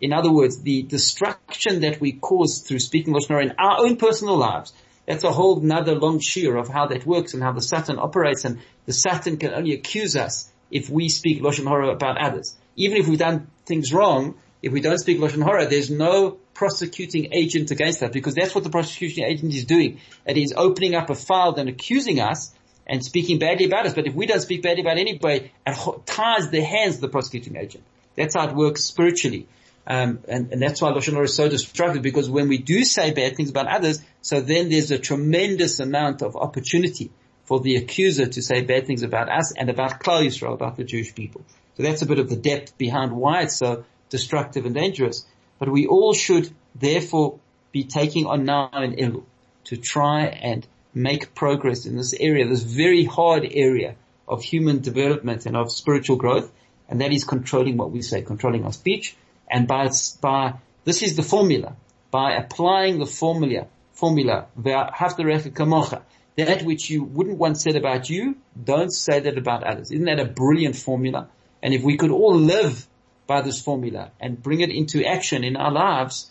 In 0.00 0.12
other 0.12 0.32
words, 0.32 0.62
the 0.62 0.82
destruction 0.82 1.80
that 1.80 2.00
we 2.00 2.12
cause 2.12 2.60
through 2.60 2.78
speaking 2.78 3.12
Lashon 3.12 3.28
Hara 3.28 3.42
in 3.44 3.54
our 3.58 3.80
own 3.80 3.96
personal 3.96 4.36
lives, 4.36 4.72
that's 5.06 5.24
a 5.24 5.32
whole 5.32 5.60
another 5.60 5.94
long 5.94 6.20
shiur 6.20 6.58
of 6.60 6.68
how 6.68 6.86
that 6.86 7.04
works 7.04 7.34
and 7.34 7.42
how 7.42 7.52
the 7.52 7.62
Satan 7.62 7.98
operates 7.98 8.44
and 8.44 8.60
the 8.86 8.92
Satan 8.92 9.38
can 9.38 9.52
only 9.52 9.74
accuse 9.74 10.16
us 10.16 10.50
if 10.70 10.88
we 10.88 11.08
speak 11.08 11.42
Lashon 11.42 11.66
Hara 11.66 11.88
about 11.88 12.18
others. 12.18 12.56
Even 12.76 12.98
if 12.98 13.08
we've 13.08 13.18
done 13.18 13.50
things 13.66 13.92
wrong, 13.92 14.34
if 14.62 14.72
we 14.72 14.80
don't 14.80 14.98
speak 14.98 15.18
Lashon 15.18 15.42
Hara, 15.42 15.66
there's 15.66 15.90
no 15.90 16.38
prosecuting 16.58 17.32
agent 17.32 17.70
against 17.70 18.00
that 18.00 18.12
because 18.12 18.34
that's 18.34 18.52
what 18.52 18.64
the 18.64 18.70
prosecuting 18.70 19.22
agent 19.24 19.54
is 19.54 19.64
doing. 19.64 20.00
That 20.26 20.36
is 20.36 20.52
opening 20.56 20.96
up 20.96 21.08
a 21.08 21.14
file 21.14 21.54
and 21.54 21.68
accusing 21.68 22.18
us 22.18 22.52
and 22.84 23.04
speaking 23.04 23.38
badly 23.38 23.66
about 23.66 23.86
us. 23.86 23.94
But 23.94 24.08
if 24.08 24.14
we 24.14 24.26
don't 24.26 24.40
speak 24.40 24.62
badly 24.62 24.80
about 24.80 24.98
anybody, 24.98 25.52
it 25.64 26.06
ties 26.06 26.50
the 26.50 26.60
hands 26.60 26.96
of 26.96 27.00
the 27.02 27.08
prosecuting 27.08 27.56
agent. 27.56 27.84
That's 28.16 28.34
how 28.34 28.48
it 28.48 28.56
works 28.56 28.82
spiritually. 28.82 29.46
Um, 29.86 30.18
and, 30.26 30.52
and, 30.52 30.60
that's 30.60 30.82
why 30.82 30.90
Lashon 30.90 31.12
Hara 31.12 31.24
is 31.24 31.34
so 31.34 31.48
destructive 31.48 32.02
because 32.02 32.28
when 32.28 32.48
we 32.48 32.58
do 32.58 32.84
say 32.84 33.12
bad 33.12 33.36
things 33.36 33.48
about 33.48 33.68
others, 33.68 34.02
so 34.20 34.40
then 34.40 34.68
there's 34.68 34.90
a 34.90 34.98
tremendous 34.98 35.80
amount 35.80 36.22
of 36.22 36.36
opportunity 36.36 37.10
for 37.44 37.60
the 37.60 37.76
accuser 37.76 38.26
to 38.26 38.42
say 38.42 38.62
bad 38.62 38.86
things 38.86 39.02
about 39.02 39.30
us 39.30 39.54
and 39.56 39.70
about 39.70 40.00
Klal 40.00 40.26
Yisrael, 40.26 40.52
about 40.52 40.76
the 40.76 40.84
Jewish 40.84 41.14
people. 41.14 41.42
So 41.76 41.84
that's 41.84 42.02
a 42.02 42.06
bit 42.06 42.18
of 42.18 42.28
the 42.28 42.36
depth 42.36 42.76
behind 42.76 43.12
why 43.12 43.42
it's 43.42 43.56
so 43.56 43.84
destructive 44.10 44.66
and 44.66 44.74
dangerous. 44.74 45.24
But 45.58 45.70
we 45.70 45.86
all 45.86 46.12
should 46.12 46.50
therefore 46.74 47.38
be 47.72 47.84
taking 47.84 48.26
on 48.26 48.44
now 48.44 48.70
an 48.72 48.96
Elul 48.96 49.24
to 49.64 49.76
try 49.76 50.26
and 50.26 50.66
make 50.94 51.34
progress 51.34 51.86
in 51.86 51.96
this 51.96 52.14
area, 52.14 52.48
this 52.48 52.62
very 52.62 53.04
hard 53.04 53.46
area 53.50 53.96
of 54.26 54.42
human 54.42 54.80
development 54.80 55.46
and 55.46 55.56
of 55.56 55.72
spiritual 55.72 56.16
growth. 56.16 56.50
And 56.88 57.00
that 57.00 57.12
is 57.12 57.24
controlling 57.24 57.76
what 57.76 57.90
we 57.90 58.02
say, 58.02 58.22
controlling 58.22 58.64
our 58.64 58.72
speech. 58.72 59.16
And 59.50 59.68
by, 59.68 59.90
by, 60.20 60.54
this 60.84 61.02
is 61.02 61.16
the 61.16 61.22
formula. 61.22 61.76
By 62.10 62.32
applying 62.32 62.98
the 62.98 63.06
formula, 63.06 63.66
formula, 63.92 64.46
that 64.56 66.62
which 66.64 66.88
you 66.88 67.04
wouldn't 67.04 67.38
want 67.38 67.58
said 67.58 67.76
about 67.76 68.08
you, 68.08 68.36
don't 68.62 68.90
say 68.90 69.20
that 69.20 69.36
about 69.36 69.64
others. 69.64 69.90
Isn't 69.90 70.06
that 70.06 70.20
a 70.20 70.24
brilliant 70.24 70.76
formula? 70.76 71.28
And 71.62 71.74
if 71.74 71.82
we 71.82 71.96
could 71.96 72.10
all 72.10 72.34
live 72.34 72.86
by 73.28 73.42
this 73.42 73.62
formula 73.62 74.10
and 74.18 74.42
bring 74.42 74.60
it 74.60 74.70
into 74.70 75.04
action 75.04 75.44
in 75.44 75.54
our 75.54 75.70
lives, 75.70 76.30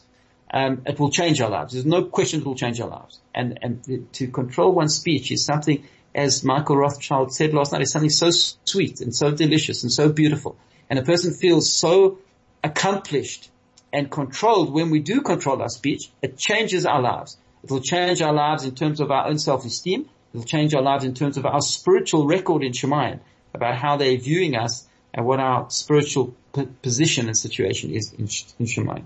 um, 0.51 0.81
it 0.85 0.99
will 0.99 1.11
change 1.11 1.39
our 1.39 1.49
lives. 1.49 1.73
There's 1.73 1.85
no 1.85 2.03
question 2.03 2.41
it 2.41 2.45
will 2.45 2.55
change 2.55 2.81
our 2.81 2.89
lives. 2.89 3.19
And, 3.33 3.59
and 3.61 4.13
to 4.13 4.27
control 4.27 4.73
one's 4.73 4.95
speech 4.95 5.31
is 5.31 5.45
something, 5.45 5.85
as 6.15 6.43
Michael 6.43 6.75
Rothschild 6.75 7.33
said 7.33 7.53
last 7.53 7.71
night, 7.71 7.81
is 7.81 7.91
something 7.91 8.09
so 8.09 8.31
sweet 8.31 8.99
and 8.99 9.15
so 9.15 9.31
delicious 9.31 9.83
and 9.83 9.91
so 9.91 10.09
beautiful. 10.09 10.57
And 10.89 10.97
a 10.97 11.03
person 11.03 11.33
feels 11.33 11.71
so 11.71 12.17
accomplished 12.63 13.51
and 13.93 14.09
controlled 14.09 14.73
when 14.73 14.89
we 14.89 14.99
do 14.99 15.21
control 15.21 15.61
our 15.61 15.69
speech, 15.69 16.09
it 16.21 16.37
changes 16.37 16.85
our 16.85 17.01
lives. 17.01 17.37
It 17.63 17.69
will 17.69 17.81
change 17.81 18.21
our 18.21 18.33
lives 18.33 18.65
in 18.65 18.73
terms 18.73 18.99
of 18.99 19.11
our 19.11 19.27
own 19.27 19.37
self-esteem. 19.37 20.01
It 20.33 20.37
will 20.37 20.43
change 20.43 20.73
our 20.73 20.81
lives 20.81 21.05
in 21.05 21.13
terms 21.13 21.37
of 21.37 21.45
our 21.45 21.61
spiritual 21.61 22.25
record 22.25 22.63
in 22.63 22.71
Shemayim, 22.71 23.19
about 23.53 23.77
how 23.77 23.97
they're 23.97 24.17
viewing 24.17 24.55
us 24.55 24.86
and 25.13 25.25
what 25.25 25.39
our 25.39 25.69
spiritual 25.69 26.35
p- 26.53 26.67
position 26.81 27.27
and 27.27 27.37
situation 27.37 27.91
is 27.91 28.13
in, 28.13 28.27
in 28.59 28.65
Shemayim. 28.65 29.05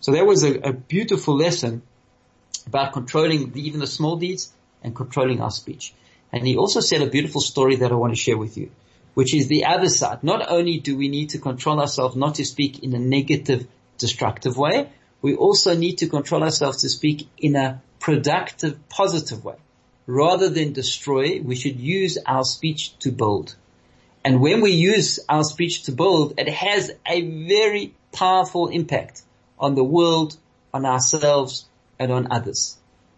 So 0.00 0.12
that 0.12 0.26
was 0.26 0.42
a, 0.42 0.58
a 0.60 0.72
beautiful 0.72 1.36
lesson 1.36 1.82
about 2.66 2.92
controlling 2.92 3.52
the, 3.52 3.66
even 3.66 3.80
the 3.80 3.86
small 3.86 4.16
deeds 4.16 4.52
and 4.82 4.94
controlling 4.94 5.40
our 5.40 5.50
speech. 5.50 5.94
And 6.32 6.46
he 6.46 6.56
also 6.56 6.80
said 6.80 7.02
a 7.02 7.06
beautiful 7.06 7.40
story 7.40 7.76
that 7.76 7.92
I 7.92 7.94
want 7.94 8.14
to 8.14 8.20
share 8.20 8.38
with 8.38 8.56
you, 8.56 8.70
which 9.14 9.34
is 9.34 9.48
the 9.48 9.66
other 9.66 9.88
side. 9.88 10.24
Not 10.24 10.50
only 10.50 10.78
do 10.78 10.96
we 10.96 11.08
need 11.08 11.30
to 11.30 11.38
control 11.38 11.80
ourselves 11.80 12.16
not 12.16 12.36
to 12.36 12.44
speak 12.44 12.82
in 12.82 12.94
a 12.94 12.98
negative, 12.98 13.66
destructive 13.98 14.56
way, 14.56 14.88
we 15.20 15.36
also 15.36 15.76
need 15.76 15.98
to 15.98 16.08
control 16.08 16.42
ourselves 16.42 16.78
to 16.78 16.88
speak 16.88 17.28
in 17.38 17.54
a 17.54 17.80
productive, 18.00 18.88
positive 18.88 19.44
way. 19.44 19.54
Rather 20.06 20.48
than 20.48 20.72
destroy, 20.72 21.40
we 21.40 21.54
should 21.54 21.78
use 21.78 22.18
our 22.26 22.44
speech 22.44 22.98
to 22.98 23.12
build. 23.12 23.54
And 24.24 24.40
when 24.40 24.60
we 24.60 24.72
use 24.72 25.18
our 25.28 25.44
speech 25.44 25.84
to 25.84 25.92
build, 25.92 26.34
it 26.38 26.48
has 26.48 26.92
a 27.06 27.22
very 27.22 27.94
powerful 28.12 28.68
impact 28.68 29.22
on 29.58 29.74
the 29.74 29.84
world, 29.84 30.36
on 30.72 30.86
ourselves, 30.86 31.66
and 31.98 32.12
on 32.12 32.30
others. 32.30 32.76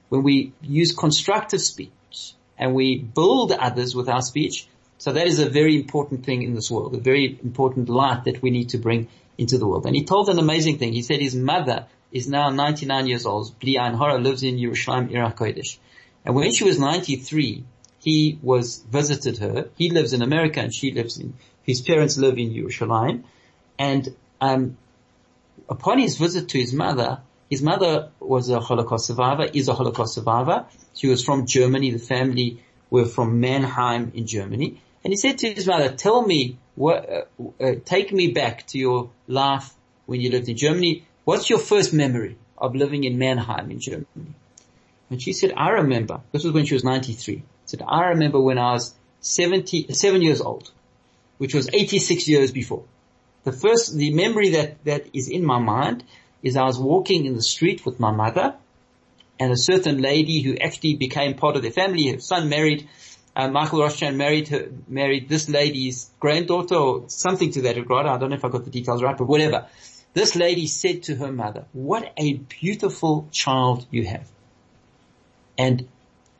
When 0.08 0.22
we 0.22 0.52
use 0.62 0.94
constructive 0.94 1.60
speech 1.60 2.34
and 2.58 2.74
we 2.74 2.98
build 2.98 3.52
others 3.52 3.94
with 3.94 4.08
our 4.08 4.22
speech, 4.22 4.66
so 4.98 5.12
that 5.12 5.26
is 5.26 5.38
a 5.38 5.48
very 5.48 5.76
important 5.76 6.24
thing 6.24 6.42
in 6.42 6.54
this 6.54 6.70
world, 6.70 6.94
a 6.94 6.98
very 6.98 7.38
important 7.42 7.88
light 7.88 8.24
that 8.24 8.40
we 8.40 8.50
need 8.50 8.70
to 8.70 8.78
bring 8.78 9.08
into 9.36 9.58
the 9.58 9.66
world. 9.66 9.86
And 9.86 9.94
he 9.94 10.04
told 10.04 10.28
an 10.28 10.38
amazing 10.38 10.78
thing. 10.78 10.92
He 10.92 11.02
said 11.02 11.20
his 11.20 11.34
mother 11.34 11.86
is 12.12 12.28
now 12.28 12.48
99 12.50 13.06
years 13.08 13.26
old. 13.26 13.58
Bli 13.58 13.74
Hara 13.74 14.18
lives 14.18 14.42
in 14.42 14.56
Yerushalayim, 14.56 15.10
Ir 15.10 15.28
Hakodesh. 15.28 15.78
And 16.24 16.34
when 16.34 16.52
she 16.52 16.64
was 16.64 16.78
93, 16.78 17.64
he 18.04 18.38
was 18.42 18.84
visited 18.90 19.38
her. 19.38 19.70
He 19.76 19.88
lives 19.88 20.12
in 20.12 20.20
America 20.20 20.60
and 20.60 20.74
she 20.74 20.92
lives 20.92 21.18
in, 21.18 21.34
his 21.62 21.80
parents 21.80 22.18
live 22.18 22.38
in 22.38 22.50
Yerushalayim. 22.50 23.24
And, 23.78 24.14
um, 24.40 24.76
upon 25.68 25.98
his 25.98 26.18
visit 26.18 26.50
to 26.50 26.58
his 26.58 26.74
mother, 26.74 27.20
his 27.48 27.62
mother 27.62 28.10
was 28.20 28.50
a 28.50 28.60
Holocaust 28.60 29.06
survivor, 29.06 29.44
is 29.44 29.68
a 29.68 29.74
Holocaust 29.74 30.14
survivor. 30.14 30.66
She 30.94 31.08
was 31.08 31.24
from 31.24 31.46
Germany. 31.46 31.92
The 31.92 31.98
family 31.98 32.62
were 32.90 33.06
from 33.06 33.40
Mannheim 33.40 34.12
in 34.14 34.26
Germany. 34.26 34.80
And 35.02 35.12
he 35.12 35.16
said 35.16 35.38
to 35.38 35.52
his 35.52 35.66
mother, 35.66 35.90
tell 35.90 36.26
me 36.26 36.58
what, 36.74 37.08
uh, 37.08 37.62
uh, 37.62 37.74
take 37.84 38.12
me 38.12 38.32
back 38.32 38.66
to 38.68 38.78
your 38.78 39.10
life 39.26 39.72
when 40.04 40.20
you 40.20 40.30
lived 40.30 40.48
in 40.48 40.56
Germany. 40.56 41.06
What's 41.24 41.48
your 41.48 41.58
first 41.58 41.94
memory 41.94 42.36
of 42.58 42.74
living 42.74 43.04
in 43.04 43.18
Mannheim 43.18 43.70
in 43.70 43.80
Germany? 43.80 44.34
And 45.10 45.22
she 45.22 45.32
said, 45.32 45.54
I 45.56 45.70
remember, 45.70 46.20
this 46.32 46.44
was 46.44 46.52
when 46.52 46.66
she 46.66 46.74
was 46.74 46.84
93. 46.84 47.42
I 47.86 48.08
remember 48.08 48.40
when 48.40 48.58
I 48.58 48.72
was 48.72 48.94
70, 49.20 49.92
seven 49.94 50.22
years 50.22 50.40
old, 50.40 50.70
which 51.38 51.54
was 51.54 51.68
86 51.72 52.28
years 52.28 52.52
before. 52.52 52.84
The 53.44 53.52
first, 53.52 53.96
the 53.96 54.12
memory 54.12 54.50
that, 54.50 54.84
that 54.84 55.06
is 55.12 55.28
in 55.28 55.44
my 55.44 55.58
mind 55.58 56.04
is 56.42 56.56
I 56.56 56.64
was 56.64 56.78
walking 56.78 57.24
in 57.24 57.34
the 57.34 57.42
street 57.42 57.84
with 57.84 58.00
my 58.00 58.10
mother 58.10 58.54
and 59.38 59.52
a 59.52 59.56
certain 59.56 60.00
lady 60.00 60.40
who 60.42 60.56
actually 60.56 60.94
became 60.94 61.34
part 61.34 61.56
of 61.56 61.62
their 61.62 61.70
family, 61.70 62.12
her 62.12 62.20
son 62.20 62.48
married, 62.48 62.88
uh, 63.34 63.48
Michael 63.48 63.80
Rothschild 63.80 64.14
married 64.14 64.48
her, 64.48 64.68
married 64.86 65.28
this 65.28 65.48
lady's 65.48 66.10
granddaughter 66.20 66.76
or 66.76 67.04
something 67.08 67.50
to 67.52 67.62
that 67.62 67.76
regard. 67.76 68.06
I 68.06 68.16
don't 68.16 68.30
know 68.30 68.36
if 68.36 68.44
I 68.44 68.48
got 68.48 68.64
the 68.64 68.70
details 68.70 69.02
right, 69.02 69.16
but 69.16 69.26
whatever. 69.26 69.66
This 70.12 70.36
lady 70.36 70.68
said 70.68 71.02
to 71.04 71.16
her 71.16 71.32
mother, 71.32 71.64
what 71.72 72.12
a 72.16 72.34
beautiful 72.34 73.28
child 73.32 73.86
you 73.90 74.06
have. 74.06 74.28
And 75.58 75.88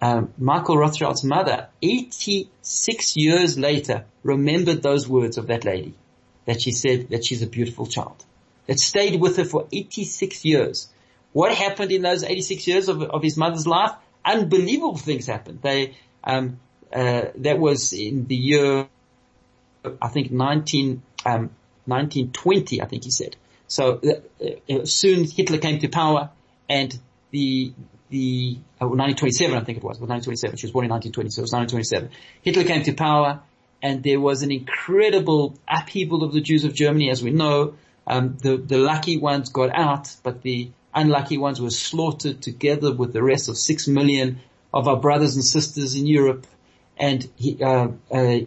um, 0.04 0.34
Michael 0.36 0.76
Rothschild's 0.76 1.24
mother, 1.24 1.68
86 1.80 3.16
years 3.16 3.58
later, 3.58 4.04
remembered 4.22 4.82
those 4.82 5.08
words 5.08 5.38
of 5.38 5.46
that 5.46 5.64
lady, 5.64 5.94
that 6.44 6.60
she 6.60 6.72
said 6.72 7.08
that 7.08 7.24
she's 7.24 7.40
a 7.40 7.46
beautiful 7.46 7.86
child. 7.86 8.22
That 8.66 8.78
stayed 8.78 9.18
with 9.18 9.38
her 9.38 9.46
for 9.46 9.66
86 9.72 10.44
years. 10.44 10.90
What 11.32 11.54
happened 11.54 11.90
in 11.90 12.02
those 12.02 12.22
86 12.22 12.66
years 12.66 12.88
of, 12.90 13.00
of 13.02 13.22
his 13.22 13.38
mother's 13.38 13.66
life? 13.66 13.92
Unbelievable 14.22 14.98
things 14.98 15.26
happened. 15.26 15.60
They, 15.62 15.96
um, 16.22 16.60
uh, 16.92 17.22
that 17.36 17.58
was 17.58 17.94
in 17.94 18.26
the 18.26 18.36
year, 18.36 18.86
I 20.02 20.08
think 20.08 20.30
19, 20.30 21.02
um, 21.24 21.50
1920, 21.86 22.82
I 22.82 22.84
think 22.84 23.04
he 23.04 23.10
said. 23.10 23.36
So 23.68 24.00
uh, 24.04 24.74
uh, 24.74 24.84
soon 24.84 25.24
Hitler 25.24 25.56
came 25.56 25.78
to 25.78 25.88
power 25.88 26.28
and 26.68 26.94
the, 27.30 27.72
the, 28.14 28.56
uh, 28.80 28.86
1927 28.86 29.56
I 29.56 29.64
think 29.64 29.78
it 29.78 29.84
was, 29.84 29.98
was 29.98 30.08
1927. 30.08 30.56
She 30.56 30.66
was 30.66 30.72
born 30.72 30.84
in 30.84 30.90
1920, 30.90 31.30
so 31.30 31.40
it 31.40 31.42
was 31.42 31.52
1927. 31.52 32.10
Hitler 32.42 32.62
came 32.62 32.84
to 32.84 32.94
power 32.94 33.42
and 33.82 34.04
there 34.04 34.20
was 34.20 34.42
an 34.42 34.52
incredible 34.52 35.58
upheaval 35.66 36.22
of 36.22 36.32
the 36.32 36.40
Jews 36.40 36.62
of 36.64 36.74
Germany 36.74 37.10
as 37.10 37.24
we 37.24 37.32
know. 37.32 37.74
Um, 38.06 38.36
the, 38.40 38.56
the 38.56 38.78
lucky 38.78 39.16
ones 39.16 39.50
got 39.50 39.76
out, 39.76 40.14
but 40.22 40.42
the 40.42 40.70
unlucky 40.94 41.38
ones 41.38 41.60
were 41.60 41.70
slaughtered 41.70 42.40
together 42.40 42.94
with 42.94 43.12
the 43.12 43.22
rest 43.22 43.48
of 43.48 43.58
six 43.58 43.88
million 43.88 44.38
of 44.72 44.86
our 44.86 45.00
brothers 45.00 45.34
and 45.34 45.44
sisters 45.44 45.96
in 45.96 46.06
Europe. 46.06 46.46
And 46.96 47.28
he, 47.34 47.60
uh, 47.60 47.88
uh, 48.12 48.38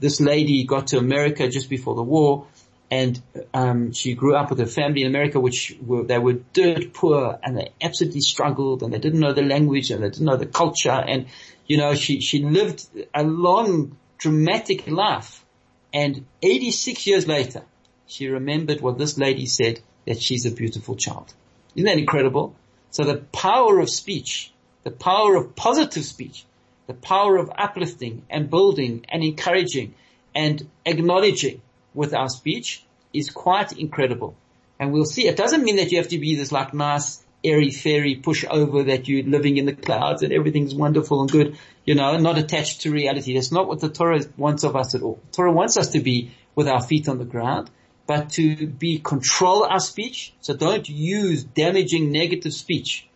this 0.00 0.20
lady 0.20 0.64
got 0.64 0.88
to 0.88 0.98
America 0.98 1.48
just 1.48 1.70
before 1.70 1.94
the 1.94 2.02
war, 2.02 2.46
and 2.90 3.20
um, 3.52 3.92
she 3.92 4.14
grew 4.14 4.36
up 4.36 4.50
with 4.50 4.60
her 4.60 4.66
family 4.66 5.02
in 5.02 5.08
America, 5.08 5.40
which 5.40 5.76
were 5.84 6.04
they 6.04 6.18
were 6.18 6.34
dirt 6.52 6.92
poor, 6.92 7.38
and 7.42 7.58
they 7.58 7.70
absolutely 7.82 8.20
struggled, 8.20 8.82
and 8.82 8.92
they 8.92 8.98
didn't 8.98 9.20
know 9.20 9.32
the 9.32 9.42
language, 9.42 9.90
and 9.90 10.02
they 10.02 10.10
didn't 10.10 10.26
know 10.26 10.36
the 10.36 10.46
culture, 10.46 10.90
and 10.90 11.26
you 11.66 11.78
know 11.78 11.94
she 11.94 12.20
she 12.20 12.42
lived 12.42 12.86
a 13.14 13.24
long, 13.24 13.96
dramatic 14.18 14.86
life, 14.86 15.44
and 15.92 16.24
86 16.42 17.06
years 17.06 17.26
later, 17.26 17.62
she 18.06 18.28
remembered 18.28 18.80
what 18.80 18.98
this 18.98 19.18
lady 19.18 19.46
said, 19.46 19.80
that 20.06 20.22
she's 20.22 20.46
a 20.46 20.52
beautiful 20.52 20.94
child. 20.94 21.32
Isn't 21.74 21.86
that 21.86 21.98
incredible? 21.98 22.54
So 22.90 23.04
the 23.04 23.16
power 23.16 23.80
of 23.80 23.90
speech, 23.90 24.52
the 24.84 24.90
power 24.90 25.34
of 25.34 25.56
positive 25.56 26.04
speech, 26.04 26.44
the 26.86 26.94
power 26.94 27.36
of 27.36 27.50
uplifting 27.56 28.22
and 28.30 28.48
building 28.48 29.04
and 29.08 29.24
encouraging 29.24 29.94
and 30.34 30.68
acknowledging 30.84 31.60
with 31.96 32.14
our 32.14 32.28
speech 32.28 32.84
is 33.12 33.30
quite 33.30 33.72
incredible. 33.72 34.36
And 34.78 34.92
we'll 34.92 35.04
see. 35.04 35.26
It 35.26 35.36
doesn't 35.36 35.64
mean 35.64 35.76
that 35.76 35.90
you 35.90 35.98
have 35.98 36.08
to 36.08 36.18
be 36.18 36.36
this 36.36 36.52
like 36.52 36.74
nice, 36.74 37.24
airy 37.42 37.70
fairy 37.70 38.16
pushover 38.16 38.86
that 38.86 39.08
you're 39.08 39.24
living 39.24 39.56
in 39.56 39.66
the 39.66 39.74
clouds 39.74 40.22
and 40.22 40.32
everything's 40.32 40.74
wonderful 40.74 41.22
and 41.22 41.30
good, 41.30 41.58
you 41.84 41.94
know, 41.94 42.16
not 42.18 42.38
attached 42.38 42.82
to 42.82 42.92
reality. 42.92 43.34
That's 43.34 43.50
not 43.50 43.66
what 43.66 43.80
the 43.80 43.88
Torah 43.88 44.20
wants 44.36 44.62
of 44.62 44.76
us 44.76 44.94
at 44.94 45.02
all. 45.02 45.18
The 45.30 45.36
Torah 45.36 45.52
wants 45.52 45.76
us 45.76 45.88
to 45.90 46.00
be 46.00 46.32
with 46.54 46.68
our 46.68 46.82
feet 46.82 47.08
on 47.08 47.18
the 47.18 47.24
ground 47.24 47.70
but 48.06 48.30
to 48.30 48.66
be 48.66 48.98
control 48.98 49.64
our 49.64 49.80
speech. 49.80 50.32
So 50.40 50.56
don't 50.56 50.88
use 50.88 51.44
damaging 51.44 52.12
negative 52.12 52.52
speech 52.52 53.06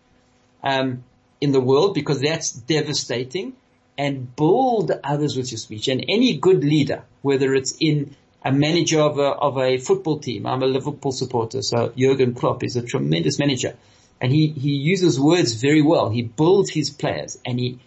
um, 0.62 1.04
in 1.40 1.52
the 1.52 1.60
world 1.60 1.94
because 1.94 2.20
that's 2.20 2.50
devastating. 2.50 3.54
And 3.96 4.34
build 4.34 4.92
others 5.04 5.36
with 5.36 5.52
your 5.52 5.58
speech. 5.58 5.86
And 5.88 6.02
any 6.08 6.38
good 6.38 6.64
leader, 6.64 7.02
whether 7.20 7.54
it's 7.54 7.76
in 7.78 8.16
a 8.42 8.52
manager 8.52 9.00
of 9.00 9.18
a, 9.18 9.22
of 9.22 9.58
a 9.58 9.78
football 9.78 10.18
team, 10.18 10.46
I'm 10.46 10.62
a 10.62 10.66
Liverpool 10.66 11.12
supporter, 11.12 11.62
so 11.62 11.92
Jurgen 11.96 12.34
Klopp 12.34 12.64
is 12.64 12.76
a 12.76 12.82
tremendous 12.82 13.38
manager, 13.38 13.76
and 14.20 14.32
he 14.32 14.48
he 14.48 14.70
uses 14.70 15.20
words 15.20 15.54
very 15.54 15.82
well. 15.82 16.10
He 16.10 16.22
builds 16.22 16.70
his 16.70 16.90
players 16.90 17.38
and 17.44 17.58
he 17.58 17.78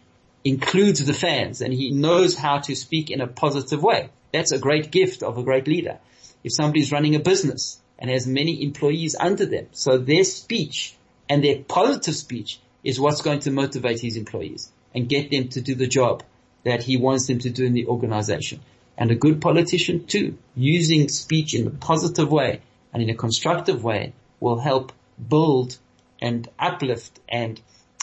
includes 0.44 1.04
the 1.06 1.14
fans, 1.14 1.62
and 1.62 1.74
he 1.74 1.92
knows 1.92 2.36
how 2.36 2.60
to 2.60 2.76
speak 2.76 3.10
in 3.10 3.22
a 3.22 3.28
positive 3.28 3.82
way. 3.82 4.10
That's 4.32 4.52
a 4.52 4.60
great 4.60 4.92
gift 4.92 5.24
of 5.24 5.38
a 5.38 5.44
great 5.44 5.68
leader 5.68 6.00
if 6.44 6.54
somebody's 6.54 6.92
running 6.92 7.16
a 7.16 7.20
business 7.20 7.80
and 7.98 8.10
has 8.10 8.28
many 8.28 8.64
employees 8.64 9.16
under 9.18 9.46
them. 9.46 9.68
So 9.72 9.98
their 9.98 10.24
speech 10.24 10.96
and 11.30 11.44
their 11.44 11.60
positive 11.60 12.16
speech 12.16 12.60
is 12.84 13.00
what's 13.00 13.22
going 13.22 13.40
to 13.42 13.52
motivate 13.52 14.02
his 14.02 14.18
employees 14.18 14.72
and 14.94 15.08
get 15.08 15.32
them 15.32 15.48
to 15.50 15.62
do 15.62 15.76
the 15.76 15.88
job 15.88 16.24
that 16.64 16.84
he 16.84 16.98
wants 16.98 17.28
them 17.28 17.40
to 17.40 17.50
do 17.50 17.66
in 17.66 17.74
the 17.74 17.88
organization. 17.88 18.60
And 18.98 19.12
a 19.12 19.16
good 19.16 19.42
politician 19.42 20.06
too, 20.06 20.38
using 20.56 21.10
speech 21.10 21.56
in 21.56 21.68
a 21.68 21.72
positive 21.72 22.32
way 22.32 22.62
and 22.94 23.02
in 23.02 23.10
a 23.10 23.16
constructive 23.16 23.84
way 23.84 24.14
will 24.40 24.60
help 24.60 24.92
build 25.28 25.78
and 26.22 26.48
uplift 26.60 27.20
and 27.28 27.60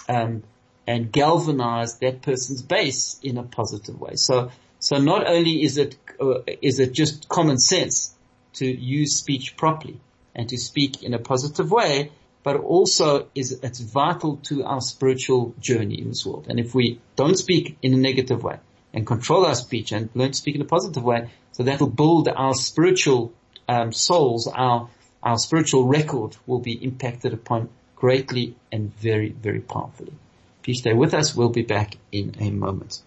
um, 0.08 0.42
and 0.86 1.12
galvanize 1.12 1.98
that 2.00 2.22
person's 2.22 2.62
base 2.62 3.20
in 3.22 3.38
a 3.38 3.44
positive 3.44 4.00
way. 4.00 4.12
So 4.14 4.50
so 4.80 4.98
not 4.98 5.26
only 5.26 5.62
is 5.62 5.78
it 5.78 5.96
uh, 6.20 6.40
is 6.60 6.80
it 6.80 6.92
just 6.92 7.28
common 7.28 7.58
sense 7.58 8.14
to 8.54 8.66
use 8.66 9.16
speech 9.16 9.56
properly 9.56 10.00
and 10.34 10.48
to 10.48 10.58
speak 10.58 11.02
in 11.02 11.14
a 11.14 11.18
positive 11.18 11.70
way, 11.70 12.10
but 12.42 12.56
also 12.56 13.28
is 13.34 13.52
it's 13.62 13.80
vital 13.80 14.36
to 14.44 14.64
our 14.64 14.80
spiritual 14.80 15.54
journey 15.60 16.00
in 16.00 16.08
this 16.08 16.26
world. 16.26 16.46
And 16.48 16.58
if 16.58 16.74
we 16.74 17.00
don't 17.14 17.36
speak 17.36 17.78
in 17.82 17.94
a 17.94 17.96
negative 17.96 18.42
way 18.42 18.58
and 18.92 19.06
control 19.06 19.46
our 19.46 19.54
speech 19.54 19.92
and 19.92 20.10
learn 20.14 20.32
to 20.32 20.36
speak 20.36 20.54
in 20.54 20.60
a 20.60 20.66
positive 20.66 21.02
way, 21.02 21.30
so 21.52 21.62
that 21.62 21.80
will 21.80 21.88
build 21.88 22.28
our 22.28 22.54
spiritual 22.54 23.32
um, 23.68 23.92
souls, 23.92 24.48
our 24.48 24.88
our 25.22 25.36
spiritual 25.36 25.86
record 25.86 26.36
will 26.46 26.60
be 26.60 26.72
impacted 26.72 27.34
upon 27.34 27.68
greatly 27.94 28.56
and 28.72 28.94
very, 28.96 29.28
very 29.28 29.60
powerfully. 29.60 30.14
Please 30.62 30.78
stay 30.78 30.94
with 30.94 31.14
us. 31.14 31.34
We'll 31.34 31.50
be 31.50 31.62
back 31.62 31.96
in 32.10 32.34
a 32.40 32.50
moment. 32.50 33.02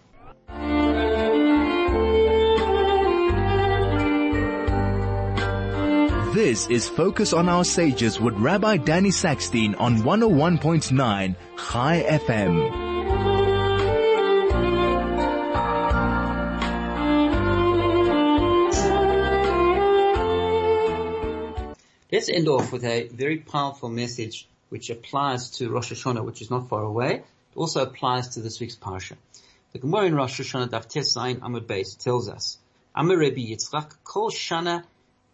This 6.34 6.66
is 6.68 6.88
Focus 6.88 7.32
on 7.32 7.48
Our 7.48 7.64
Sages 7.64 8.20
with 8.20 8.34
Rabbi 8.34 8.78
Danny 8.78 9.10
Sackstein 9.10 9.80
on 9.80 9.98
101.9 9.98 11.36
High 11.56 12.02
FM. 12.02 12.83
Let's 22.24 22.38
end 22.38 22.48
off 22.48 22.72
with 22.72 22.84
a 22.84 23.08
very 23.08 23.36
powerful 23.36 23.90
message 23.90 24.48
which 24.70 24.88
applies 24.88 25.50
to 25.58 25.68
Rosh 25.68 25.92
Hashanah, 25.92 26.24
which 26.24 26.40
is 26.40 26.50
not 26.50 26.70
far 26.70 26.82
away. 26.82 27.16
It 27.16 27.24
also 27.54 27.82
applies 27.82 28.28
to 28.28 28.40
this 28.40 28.58
week's 28.60 28.76
parsha. 28.76 29.18
The 29.74 29.78
Gemara 29.78 30.06
in 30.06 30.14
Rosh 30.14 30.40
Hashanah 30.40 30.70
Daf 30.70 30.88
Tes 30.88 31.14
Zayin 31.14 31.40
Amud 31.40 31.66
Beis 31.66 31.98
tells 31.98 32.30
us, 32.30 32.56
Amar 32.94 33.18
Rebbe 33.18 33.40
Yitzchak 33.40 33.90
Kol 34.04 34.30
Shana 34.30 34.84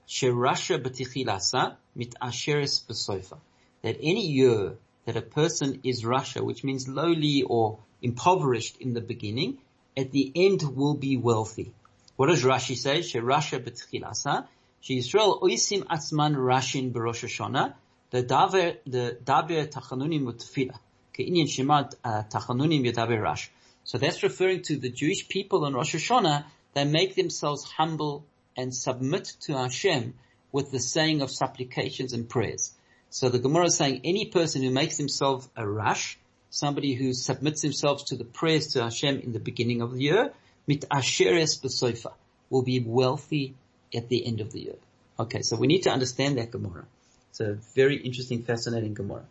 Sherasha 0.09 0.83
B'Tichilasa 0.83 1.76
Mit 1.94 2.16
Asheres 2.20 2.85
B'Soifa. 2.85 3.38
That 3.83 3.98
any 4.00 4.26
year 4.26 4.76
that 5.05 5.16
a 5.16 5.22
person 5.22 5.83
is 5.85 6.03
Rasha, 6.03 6.40
which 6.40 6.64
means 6.64 6.88
lowly 6.88 7.44
or 7.44 7.79
impoverished 8.03 8.79
in 8.81 8.94
the 8.94 9.00
beginning, 9.00 9.59
at 9.96 10.11
the 10.11 10.33
end 10.35 10.62
will 10.62 10.94
be 10.94 11.16
wealthy. 11.16 11.72
What 12.16 12.26
does 12.26 12.42
Rashi 12.42 12.76
say? 12.76 12.98
Sherasha 12.98 13.62
B'Tichilasa 13.62 14.48
Israel 14.88 15.40
oisim 15.43 15.85
atzman 15.85 16.35
rashin 16.35 16.93
b'Rosh 16.93 17.25
Hashanah, 17.25 17.75
the 18.11 18.23
daver 18.23 18.79
the 18.87 19.19
daber 19.23 19.66
tachanunim 19.66 20.25
utfila 20.25 20.79
keinian 21.16 21.47
shemat 21.47 21.95
uh, 22.03 22.23
tachanunim 22.23 22.85
yedaber 22.90 23.23
rash. 23.23 23.51
So 23.85 23.99
that's 23.99 24.23
referring 24.23 24.62
to 24.62 24.77
the 24.77 24.90
Jewish 24.90 25.29
people 25.29 25.66
in 25.66 25.75
Rosh 25.75 25.95
Hashanah 25.95 26.45
that 26.75 26.87
make 26.87 27.14
themselves 27.14 27.64
humble 27.64 28.25
and 28.57 28.75
submit 28.75 29.37
to 29.43 29.57
Hashem 29.57 30.14
with 30.53 30.71
the 30.71 30.81
saying 30.81 31.23
of 31.23 31.31
supplications 31.31 32.12
and 32.12 32.29
prayers. 32.29 32.73
So 33.11 33.29
the 33.29 33.38
Gemara 33.38 33.66
is 33.66 33.77
saying 33.77 34.03
any 34.05 34.27
person 34.27 34.62
who 34.62 34.71
makes 34.71 34.97
himself 34.97 35.49
a 35.57 35.66
rash, 35.69 36.19
somebody 36.51 36.95
who 36.95 37.12
submits 37.12 37.62
themselves 37.62 38.05
to 38.05 38.16
the 38.16 38.25
prayers 38.25 38.69
to 38.69 38.83
Hashem 38.83 39.21
in 39.21 39.33
the 39.33 39.40
beginning 39.40 39.83
of 39.83 39.95
the 39.95 40.03
year, 40.03 40.33
mit 40.66 40.85
asheres 40.90 41.61
b'soifa, 41.61 42.12
will 42.49 42.62
be 42.62 42.81
wealthy 42.81 43.55
at 43.94 44.09
the 44.09 44.26
end 44.26 44.40
of 44.40 44.53
the 44.53 44.61
year. 44.61 44.76
Okay, 45.18 45.42
so 45.42 45.57
we 45.57 45.66
need 45.66 45.83
to 45.83 45.90
understand 45.90 46.38
that 46.38 46.50
Gemara. 46.50 46.85
It's 47.31 47.40
a 47.40 47.55
very 47.74 47.96
interesting, 47.96 48.42
fascinating 48.42 48.94
Gemara. 48.94 49.24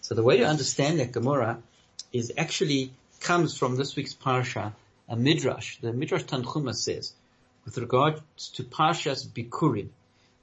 So 0.00 0.14
the 0.14 0.22
way 0.22 0.38
to 0.38 0.44
understand 0.44 1.00
that 1.00 1.12
Gemara 1.12 1.58
is 2.12 2.32
actually 2.36 2.92
comes 3.20 3.56
from 3.56 3.76
this 3.76 3.96
week's 3.96 4.14
parsha, 4.14 4.72
a 5.08 5.16
midrash. 5.16 5.78
The 5.78 5.92
midrash 5.92 6.24
Tanchuma 6.24 6.74
says, 6.74 7.12
with 7.64 7.78
regard 7.78 8.20
to 8.54 8.64
parshas 8.64 9.26
Bikurim, 9.26 9.88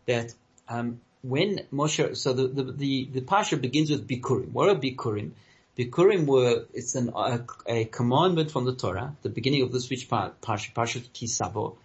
that 0.05 0.33
um, 0.67 0.99
when 1.21 1.61
Moshe, 1.71 2.17
so 2.17 2.33
the, 2.33 2.47
the, 2.47 2.63
the, 2.63 3.09
the 3.13 3.21
parsha 3.21 3.59
begins 3.59 3.91
with 3.91 4.07
Bikurim. 4.07 4.51
What 4.51 4.69
are 4.69 4.75
Bikurim? 4.75 5.31
Bikurim 5.77 6.25
were, 6.25 6.65
it's 6.73 6.95
an, 6.95 7.11
a, 7.15 7.45
a, 7.67 7.85
commandment 7.85 8.51
from 8.51 8.65
the 8.65 8.75
Torah, 8.75 9.15
the 9.21 9.29
beginning 9.29 9.61
of 9.61 9.71
this 9.71 9.89
week's 9.89 10.03
parsha, 10.03 10.33
parsha 10.73 11.13
Ki 11.13 11.27
Savo, 11.27 11.77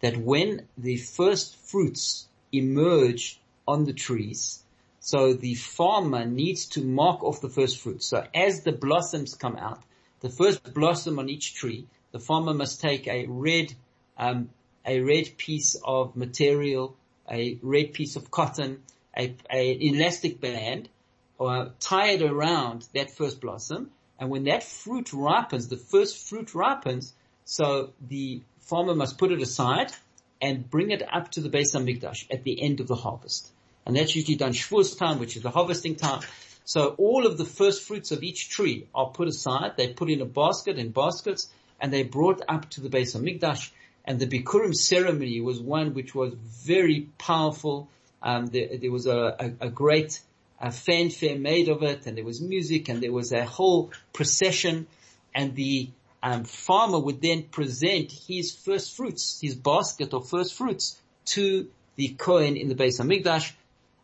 that 0.00 0.16
when 0.16 0.66
the 0.76 0.96
first 0.96 1.56
fruits 1.56 2.28
emerge 2.52 3.40
on 3.66 3.84
the 3.84 3.92
trees, 3.92 4.62
so 5.00 5.34
the 5.34 5.54
farmer 5.54 6.24
needs 6.24 6.66
to 6.66 6.82
mark 6.82 7.22
off 7.22 7.40
the 7.40 7.48
first 7.48 7.78
fruits. 7.78 8.06
So 8.06 8.26
as 8.34 8.62
the 8.62 8.72
blossoms 8.72 9.34
come 9.34 9.56
out, 9.56 9.82
the 10.20 10.30
first 10.30 10.72
blossom 10.72 11.18
on 11.18 11.28
each 11.28 11.54
tree, 11.54 11.86
the 12.12 12.18
farmer 12.18 12.54
must 12.54 12.80
take 12.80 13.06
a 13.06 13.26
red, 13.26 13.74
um, 14.16 14.48
a 14.86 15.00
red 15.00 15.36
piece 15.36 15.76
of 15.84 16.16
material, 16.16 16.96
a 17.30 17.58
red 17.60 17.92
piece 17.92 18.16
of 18.16 18.30
cotton, 18.30 18.82
a, 19.16 19.34
a 19.50 19.88
elastic 19.88 20.40
band, 20.40 20.88
or 21.38 21.72
tie 21.80 22.12
it 22.12 22.22
around 22.22 22.86
that 22.94 23.10
first 23.10 23.40
blossom. 23.40 23.90
And 24.18 24.30
when 24.30 24.44
that 24.44 24.62
fruit 24.62 25.12
ripens, 25.12 25.68
the 25.68 25.76
first 25.76 26.28
fruit 26.28 26.54
ripens, 26.54 27.12
so 27.44 27.92
the 28.00 28.42
farmer 28.66 28.94
must 28.94 29.18
put 29.18 29.32
it 29.32 29.40
aside 29.40 29.92
and 30.40 30.68
bring 30.68 30.90
it 30.90 31.02
up 31.10 31.30
to 31.32 31.40
the 31.40 31.48
Beis 31.48 31.74
Hamikdash 31.74 32.26
at 32.30 32.44
the 32.44 32.62
end 32.62 32.80
of 32.80 32.88
the 32.88 32.94
harvest. 32.94 33.50
And 33.86 33.96
that's 33.96 34.14
usually 34.14 34.36
done 34.36 34.52
Shavuos 34.52 34.98
time, 34.98 35.18
which 35.18 35.36
is 35.36 35.42
the 35.42 35.50
harvesting 35.50 35.96
time. 35.96 36.22
So 36.64 36.94
all 36.96 37.26
of 37.26 37.36
the 37.36 37.44
first 37.44 37.82
fruits 37.82 38.10
of 38.10 38.22
each 38.22 38.48
tree 38.48 38.88
are 38.94 39.10
put 39.10 39.28
aside. 39.28 39.72
They 39.76 39.88
put 39.92 40.10
in 40.10 40.20
a 40.22 40.26
basket, 40.26 40.78
in 40.78 40.90
baskets, 40.90 41.50
and 41.80 41.92
they 41.92 42.02
brought 42.02 42.42
up 42.48 42.70
to 42.70 42.80
the 42.80 42.88
Beis 42.88 43.14
Hamikdash. 43.14 43.70
And 44.04 44.18
the 44.18 44.26
Bikurim 44.26 44.74
ceremony 44.74 45.40
was 45.40 45.60
one 45.60 45.94
which 45.94 46.14
was 46.14 46.34
very 46.34 47.08
powerful. 47.18 47.88
Um, 48.22 48.46
there, 48.46 48.78
there, 48.78 48.90
was 48.90 49.06
a, 49.06 49.52
a, 49.60 49.66
a 49.66 49.70
great 49.70 50.20
a 50.60 50.70
fanfare 50.70 51.38
made 51.38 51.68
of 51.68 51.82
it, 51.82 52.06
and 52.06 52.16
there 52.16 52.24
was 52.24 52.40
music, 52.40 52.88
and 52.88 53.02
there 53.02 53.12
was 53.12 53.32
a 53.32 53.44
whole 53.44 53.92
procession, 54.12 54.86
and 55.34 55.54
the 55.54 55.90
um, 56.24 56.44
farmer 56.44 56.98
would 56.98 57.20
then 57.20 57.42
present 57.42 58.10
his 58.10 58.50
first 58.50 58.96
fruits, 58.96 59.38
his 59.42 59.54
basket 59.54 60.14
of 60.14 60.26
first 60.26 60.54
fruits 60.54 60.98
to 61.26 61.68
the 61.96 62.08
Kohen 62.08 62.56
in 62.56 62.68
the 62.68 62.74
Beis 62.74 62.98
Hamikdash 62.98 63.52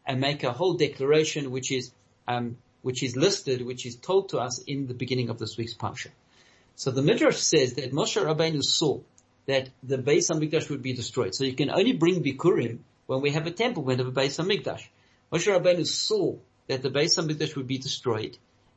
and 0.07 0.21
make 0.21 0.45
a 0.45 0.53
whole 0.53 0.75
declaration 0.75 1.51
which 1.51 1.73
is, 1.73 1.91
um, 2.29 2.59
which 2.83 3.03
is 3.03 3.17
listed, 3.17 3.65
which 3.65 3.87
is 3.87 3.97
told 3.97 4.29
to 4.29 4.39
us 4.39 4.63
in 4.67 4.87
the 4.87 4.93
beginning 4.93 5.31
of 5.31 5.39
this 5.39 5.57
week's 5.57 5.73
parsha. 5.73 6.09
So 6.77 6.91
the 6.91 7.01
Midrash 7.01 7.39
says 7.39 7.75
that 7.75 7.91
Moshe 7.93 8.23
Rabbeinu 8.23 8.63
saw 8.63 9.01
that 9.47 9.71
the 9.83 9.97
Beis 9.97 10.31
Hamikdash 10.31 10.69
would 10.69 10.83
be 10.83 10.93
destroyed. 10.93 11.35
So 11.35 11.45
you 11.45 11.55
can 11.55 11.71
only 11.71 11.95
bring 11.95 12.23
Bikurim 12.23 12.81
when 13.07 13.23
we 13.23 13.31
have 13.31 13.47
a 13.47 13.51
temple, 13.51 13.83
when 13.83 13.97
we 13.97 14.05
have 14.05 14.15
a 14.15 14.21
Beis 14.21 14.39
Hamikdash. 14.39 14.87
Moshe 15.33 15.59
Rabbeinu 15.59 15.87
saw 15.87 16.37
that 16.67 16.83
the 16.83 16.91
Beis 16.91 17.19
Hamikdash 17.19 17.57
would 17.57 17.67
be 17.67 17.79
destroyed 17.79 18.37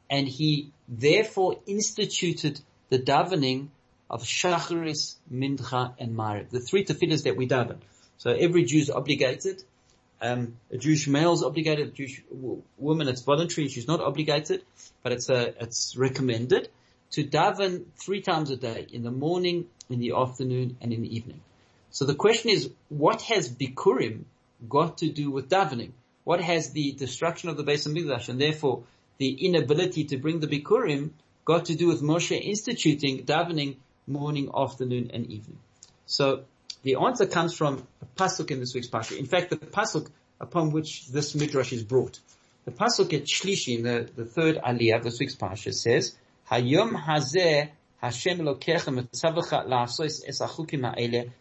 and 0.10 0.29
he 0.29 0.71
therefore 0.88 1.58
instituted 1.65 2.62
the 2.89 3.00
davening 3.00 3.67
of 4.10 4.24
Shacharis, 4.24 5.15
Mincha, 5.32 5.93
and 5.98 6.15
Maariv. 6.15 6.50
The 6.50 6.60
three 6.60 6.86
tefillahs 6.86 7.24
that 7.24 7.36
we 7.36 7.48
daven. 7.48 7.78
So 8.17 8.32
every 8.32 8.63
Jew 8.65 8.80
is 8.80 8.89
obligated. 8.89 9.63
Um, 10.22 10.58
a 10.72 10.78
Jewish 10.78 11.08
male 11.08 11.34
is 11.34 11.43
obligated. 11.43 11.88
A 11.88 11.91
Jewish 11.91 12.24
woman, 12.78 13.08
it's 13.08 13.22
voluntary. 13.22 13.67
She's 13.67 13.88
not 13.88 14.00
obligated, 14.00 14.63
but 15.02 15.12
it's 15.12 15.30
a, 15.30 15.54
it's 15.62 15.98
recommended 15.98 16.69
to 17.12 17.24
daven 17.24 17.86
three 17.98 18.22
times 18.22 18.50
a 18.50 18.56
day, 18.56 18.88
in 18.91 19.04
the 19.04 19.12
morning, 19.12 19.67
in 19.89 20.00
the 20.00 20.13
afternoon, 20.15 20.78
and 20.82 20.93
in 20.93 21.02
the 21.02 21.15
evening. 21.15 21.41
So 21.91 22.06
the 22.06 22.15
question 22.15 22.50
is, 22.50 22.69
what 22.89 23.22
has 23.24 23.50
Bikurim 23.50 24.24
got 24.67 25.00
to 25.00 25.10
do 25.10 25.30
with 25.30 25.50
davening? 25.50 25.91
What 26.24 26.41
has 26.41 26.72
the 26.72 26.93
destruction 26.93 27.50
of 27.50 27.58
the 27.58 27.63
Beis 27.63 27.88
Hamikdash 27.88 28.30
and 28.30 28.39
therefore 28.39 28.84
the 29.17 29.46
inability 29.46 30.06
to 30.06 30.17
bring 30.17 30.39
the 30.39 30.48
Bikurim 30.48 31.12
got 31.45 31.65
to 31.65 31.75
do 31.75 31.88
with 31.88 32.01
Moshe 32.01 32.39
instituting 32.39 33.25
davening 33.25 33.77
morning, 34.08 34.49
afternoon, 34.56 35.12
and 35.13 35.25
evening. 35.27 35.60
So 36.06 36.43
the 36.84 36.95
answer 36.95 37.25
comes 37.25 37.56
from 37.56 37.88
a 38.01 38.06
pasuk 38.21 38.51
in 38.51 38.60
this 38.60 38.73
week's 38.73 38.89
parsha. 38.89 39.17
In 39.17 39.25
fact, 39.25 39.49
the 39.49 39.58
pasuk 39.58 40.10
upon 40.39 40.71
which 40.71 41.08
this 41.08 41.36
midrash 41.36 41.71
is 41.71 41.84
brought. 41.84 42.19
The 42.65 42.71
pasuk 42.71 43.13
at 43.13 43.23
Shlishi, 43.23 43.77
in 43.77 43.84
the, 43.84 44.10
the 44.15 44.25
third 44.25 44.58
aliyah 44.58 44.97
of 44.97 45.03
this 45.03 45.19
week's 45.19 45.36
parsha 45.36 45.73
says, 45.73 46.15
Hayom 46.51 46.91
hazeh 46.91 47.69
Hashem 48.01 48.39
lokechem 48.39 49.08
la'asos 49.13 50.23
ha'ele. 50.25 51.32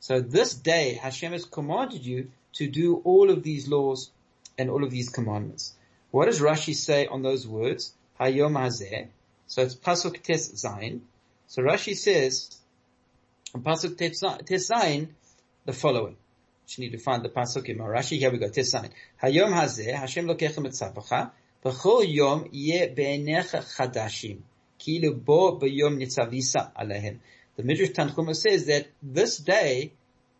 So 0.00 0.20
this 0.20 0.54
day 0.54 0.94
Hashem 0.94 1.32
has 1.32 1.44
commanded 1.44 2.06
you 2.06 2.30
to 2.54 2.68
do 2.68 3.02
all 3.04 3.30
of 3.30 3.42
these 3.42 3.68
laws 3.68 4.10
and 4.56 4.70
all 4.70 4.84
of 4.84 4.90
these 4.90 5.08
commandments. 5.08 5.74
What 6.10 6.26
does 6.26 6.40
Rashi 6.40 6.74
say 6.74 7.06
on 7.06 7.22
those 7.22 7.46
words? 7.46 7.92
Hayom 8.20 8.52
Hazeh. 8.52 9.08
So 9.46 9.62
it's 9.62 9.74
Pasuk 9.74 10.22
Tes 10.22 10.52
Zayin. 10.52 11.00
So 11.46 11.62
Rashi 11.62 11.96
says, 11.96 12.56
on 13.54 13.62
Pasuk 13.62 13.96
Tes 13.96 14.22
Zayin, 14.70 15.08
the 15.64 15.72
following. 15.72 16.16
You 16.76 16.84
need 16.84 16.92
to 16.92 16.98
find 16.98 17.24
the 17.24 17.30
Pasuk 17.30 17.66
in 17.66 17.78
Rashi. 17.78 18.18
Here 18.18 18.30
we 18.30 18.38
go. 18.38 18.48
Tes 18.48 18.74
Zayin. 18.74 18.90
Hayom 19.22 19.52
Hazeh, 19.52 19.94
Hashem 19.94 20.26
lokechem 20.26 20.66
et 20.66 20.72
tzavacha, 20.72 21.30
b'chol 21.64 22.04
yom 22.06 22.48
yeh 22.52 22.88
be'enecha 22.88 23.64
chadashim. 23.76 24.40
Kilu 24.78 25.24
bo 25.24 25.58
b'yom 25.58 25.98
nitzavisa 25.98 26.72
alehem. 26.74 27.18
The 27.56 27.64
Midrash 27.64 27.90
Tanchuma 27.90 28.36
says 28.36 28.66
that 28.66 28.86
this 29.02 29.38
day, 29.38 29.92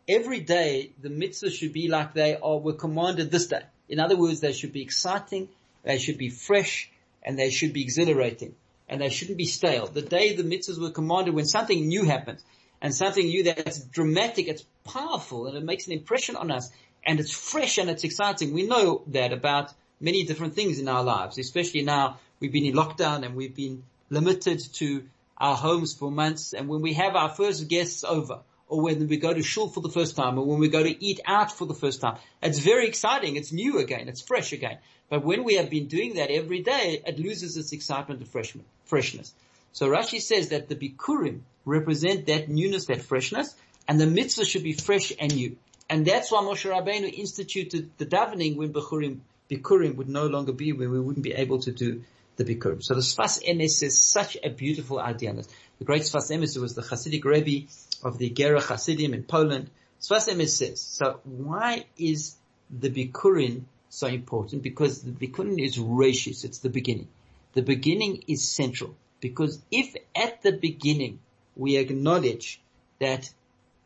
every 0.06 0.40
day, 0.40 0.92
the 1.02 1.08
mitzvahs 1.08 1.52
should 1.52 1.72
be 1.72 1.88
like 1.88 2.14
they 2.14 2.36
are, 2.36 2.58
were 2.58 2.74
commanded 2.74 3.30
this 3.32 3.48
day. 3.48 3.62
In 3.88 3.98
other 3.98 4.16
words, 4.16 4.38
they 4.38 4.52
should 4.52 4.72
be 4.72 4.82
exciting, 4.82 5.48
they 5.82 5.98
should 5.98 6.16
be 6.16 6.28
fresh, 6.28 6.90
and 7.28 7.38
they 7.38 7.50
should 7.50 7.74
be 7.74 7.82
exhilarating 7.82 8.54
and 8.88 9.02
they 9.02 9.10
shouldn't 9.10 9.36
be 9.36 9.44
stale. 9.44 9.86
The 9.86 10.00
day 10.00 10.34
the 10.34 10.42
mitzvahs 10.42 10.80
were 10.80 10.90
commanded 10.90 11.34
when 11.34 11.44
something 11.44 11.86
new 11.86 12.04
happens 12.04 12.42
and 12.80 12.94
something 12.94 13.26
new 13.26 13.44
that's 13.44 13.80
dramatic, 13.84 14.48
it's 14.48 14.64
powerful 14.84 15.46
and 15.46 15.54
it 15.54 15.62
makes 15.62 15.86
an 15.86 15.92
impression 15.92 16.36
on 16.36 16.50
us 16.50 16.70
and 17.04 17.20
it's 17.20 17.30
fresh 17.30 17.76
and 17.76 17.90
it's 17.90 18.02
exciting. 18.02 18.54
We 18.54 18.66
know 18.66 19.02
that 19.08 19.34
about 19.34 19.74
many 20.00 20.24
different 20.24 20.54
things 20.54 20.78
in 20.78 20.88
our 20.88 21.04
lives, 21.04 21.38
especially 21.38 21.82
now 21.82 22.18
we've 22.40 22.50
been 22.52 22.64
in 22.64 22.74
lockdown 22.74 23.26
and 23.26 23.36
we've 23.36 23.54
been 23.54 23.82
limited 24.08 24.60
to 24.76 25.04
our 25.36 25.54
homes 25.54 25.92
for 25.92 26.10
months. 26.10 26.54
And 26.54 26.66
when 26.66 26.80
we 26.80 26.94
have 26.94 27.14
our 27.14 27.28
first 27.28 27.68
guests 27.68 28.04
over 28.04 28.40
or 28.68 28.80
when 28.80 29.06
we 29.06 29.18
go 29.18 29.34
to 29.34 29.42
shul 29.42 29.68
for 29.68 29.82
the 29.82 29.90
first 29.90 30.16
time 30.16 30.38
or 30.38 30.46
when 30.46 30.60
we 30.60 30.68
go 30.68 30.82
to 30.82 31.04
eat 31.04 31.20
out 31.26 31.52
for 31.52 31.66
the 31.66 31.74
first 31.74 32.00
time, 32.00 32.16
it's 32.42 32.58
very 32.58 32.86
exciting. 32.86 33.36
It's 33.36 33.52
new 33.52 33.80
again. 33.80 34.08
It's 34.08 34.22
fresh 34.22 34.54
again. 34.54 34.78
But 35.10 35.24
when 35.24 35.44
we 35.44 35.54
have 35.54 35.70
been 35.70 35.86
doing 35.86 36.14
that 36.14 36.30
every 36.30 36.62
day, 36.62 37.02
it 37.06 37.18
loses 37.18 37.56
its 37.56 37.72
excitement 37.72 38.20
and 38.20 38.62
freshness. 38.84 39.32
So 39.72 39.88
Rashi 39.88 40.20
says 40.20 40.50
that 40.50 40.68
the 40.68 40.76
Bikurim 40.76 41.40
represent 41.64 42.26
that 42.26 42.48
newness, 42.48 42.86
that 42.86 43.02
freshness, 43.02 43.54
and 43.86 44.00
the 44.00 44.06
mitzvah 44.06 44.44
should 44.44 44.62
be 44.62 44.74
fresh 44.74 45.12
and 45.18 45.34
new. 45.34 45.56
And 45.88 46.04
that's 46.04 46.30
why 46.30 46.42
Moshe 46.42 46.70
Rabbeinu 46.70 47.10
instituted 47.12 47.90
the 47.96 48.04
davening 48.04 48.56
when 48.56 48.72
Bikurim, 48.72 49.20
Bikurim 49.50 49.96
would 49.96 50.08
no 50.08 50.26
longer 50.26 50.52
be, 50.52 50.72
when 50.72 50.90
we 50.90 51.00
wouldn't 51.00 51.24
be 51.24 51.32
able 51.32 51.60
to 51.60 51.72
do 51.72 52.02
the 52.36 52.44
Bikurim. 52.44 52.82
So 52.82 52.94
the 52.94 53.00
Sfas 53.00 53.42
Emes 53.42 53.82
is 53.82 54.02
such 54.02 54.36
a 54.42 54.50
beautiful 54.50 54.98
idea. 54.98 55.32
The 55.32 55.84
great 55.84 56.02
Sfas 56.02 56.30
Emes 56.30 56.60
was 56.60 56.74
the 56.74 56.82
Hasidic 56.82 57.24
Rebbe 57.24 57.68
of 58.02 58.18
the 58.18 58.28
Gerrer 58.30 58.60
Hasidim 58.60 59.14
in 59.14 59.22
Poland. 59.22 59.70
Sfas 60.00 60.28
Emes 60.28 60.50
says, 60.50 60.80
so 60.80 61.20
why 61.24 61.86
is 61.96 62.36
the 62.70 62.90
Bikurim 62.90 63.62
so 63.88 64.06
important? 64.06 64.62
Because 64.62 65.02
the 65.02 65.10
Bikurim 65.10 65.62
is 65.62 65.78
reishis, 65.78 66.44
it's 66.44 66.58
the 66.58 66.68
beginning. 66.68 67.08
The 67.54 67.62
beginning 67.62 68.24
is 68.28 68.46
central. 68.46 68.94
Because 69.20 69.60
if 69.70 69.94
at 70.14 70.42
the 70.42 70.52
beginning 70.52 71.20
we 71.56 71.76
acknowledge 71.76 72.60
that 73.00 73.28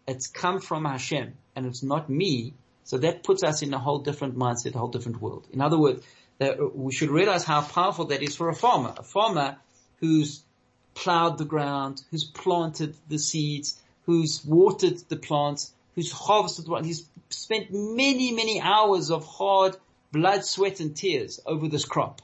it's 0.07 0.27
come 0.27 0.61
from 0.61 0.85
Hashem 0.85 1.35
and 1.57 1.67
it's 1.67 1.83
not 1.83 2.11
me, 2.11 2.55
so 2.85 2.99
that 2.99 3.23
puts 3.23 3.43
us 3.43 3.63
in 3.63 3.73
a 3.73 3.79
whole 3.79 4.01
different 4.01 4.37
mindset, 4.37 4.75
a 4.75 4.79
whole 4.79 4.89
different 4.89 5.23
world. 5.23 5.47
In 5.53 5.61
other 5.61 5.79
words, 5.79 6.05
we 6.75 6.93
should 6.93 7.11
realize 7.11 7.45
how 7.45 7.63
powerful 7.63 8.07
that 8.07 8.23
is 8.23 8.35
for 8.35 8.49
a 8.49 8.55
farmer. 8.55 8.95
A 8.97 9.03
farmer 9.03 9.57
who's 10.01 10.43
plowed 10.95 11.39
the 11.39 11.45
ground, 11.45 12.03
who's 12.11 12.25
planted 12.25 12.95
the 13.09 13.19
seeds, 13.19 13.81
who's 14.05 14.45
watered 14.45 14.99
the 15.09 15.17
plants, 15.17 15.73
who's 15.95 16.11
harvested 16.11 16.67
the 16.67 16.83
he's 16.83 17.07
spent 17.29 17.69
many, 17.73 18.33
many 18.33 18.61
hours 18.61 19.11
of 19.11 19.25
hard 19.25 19.77
blood, 20.13 20.45
sweat 20.45 20.81
and 20.81 20.95
tears 20.95 21.41
over 21.47 21.69
this 21.69 21.85
crop. 21.85 22.23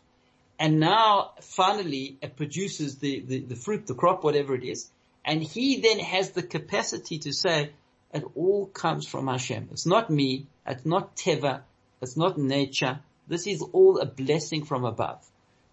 And 0.58 0.80
now 0.80 1.32
finally 1.40 2.18
it 2.20 2.36
produces 2.36 2.98
the, 2.98 3.20
the, 3.20 3.40
the 3.40 3.56
fruit, 3.56 3.86
the 3.86 3.94
crop, 3.94 4.24
whatever 4.24 4.54
it 4.54 4.64
is. 4.64 4.90
And 5.24 5.42
he 5.42 5.80
then 5.80 5.98
has 5.98 6.30
the 6.30 6.42
capacity 6.42 7.18
to 7.20 7.32
say, 7.32 7.70
it 8.12 8.24
all 8.34 8.66
comes 8.66 9.06
from 9.06 9.26
Hashem. 9.26 9.68
It's 9.72 9.86
not 9.86 10.10
me. 10.10 10.46
It's 10.66 10.86
not 10.86 11.16
Teva. 11.16 11.62
It's 12.00 12.16
not 12.16 12.38
nature. 12.38 13.00
This 13.26 13.46
is 13.46 13.62
all 13.72 13.98
a 13.98 14.06
blessing 14.06 14.64
from 14.64 14.84
above. 14.84 15.24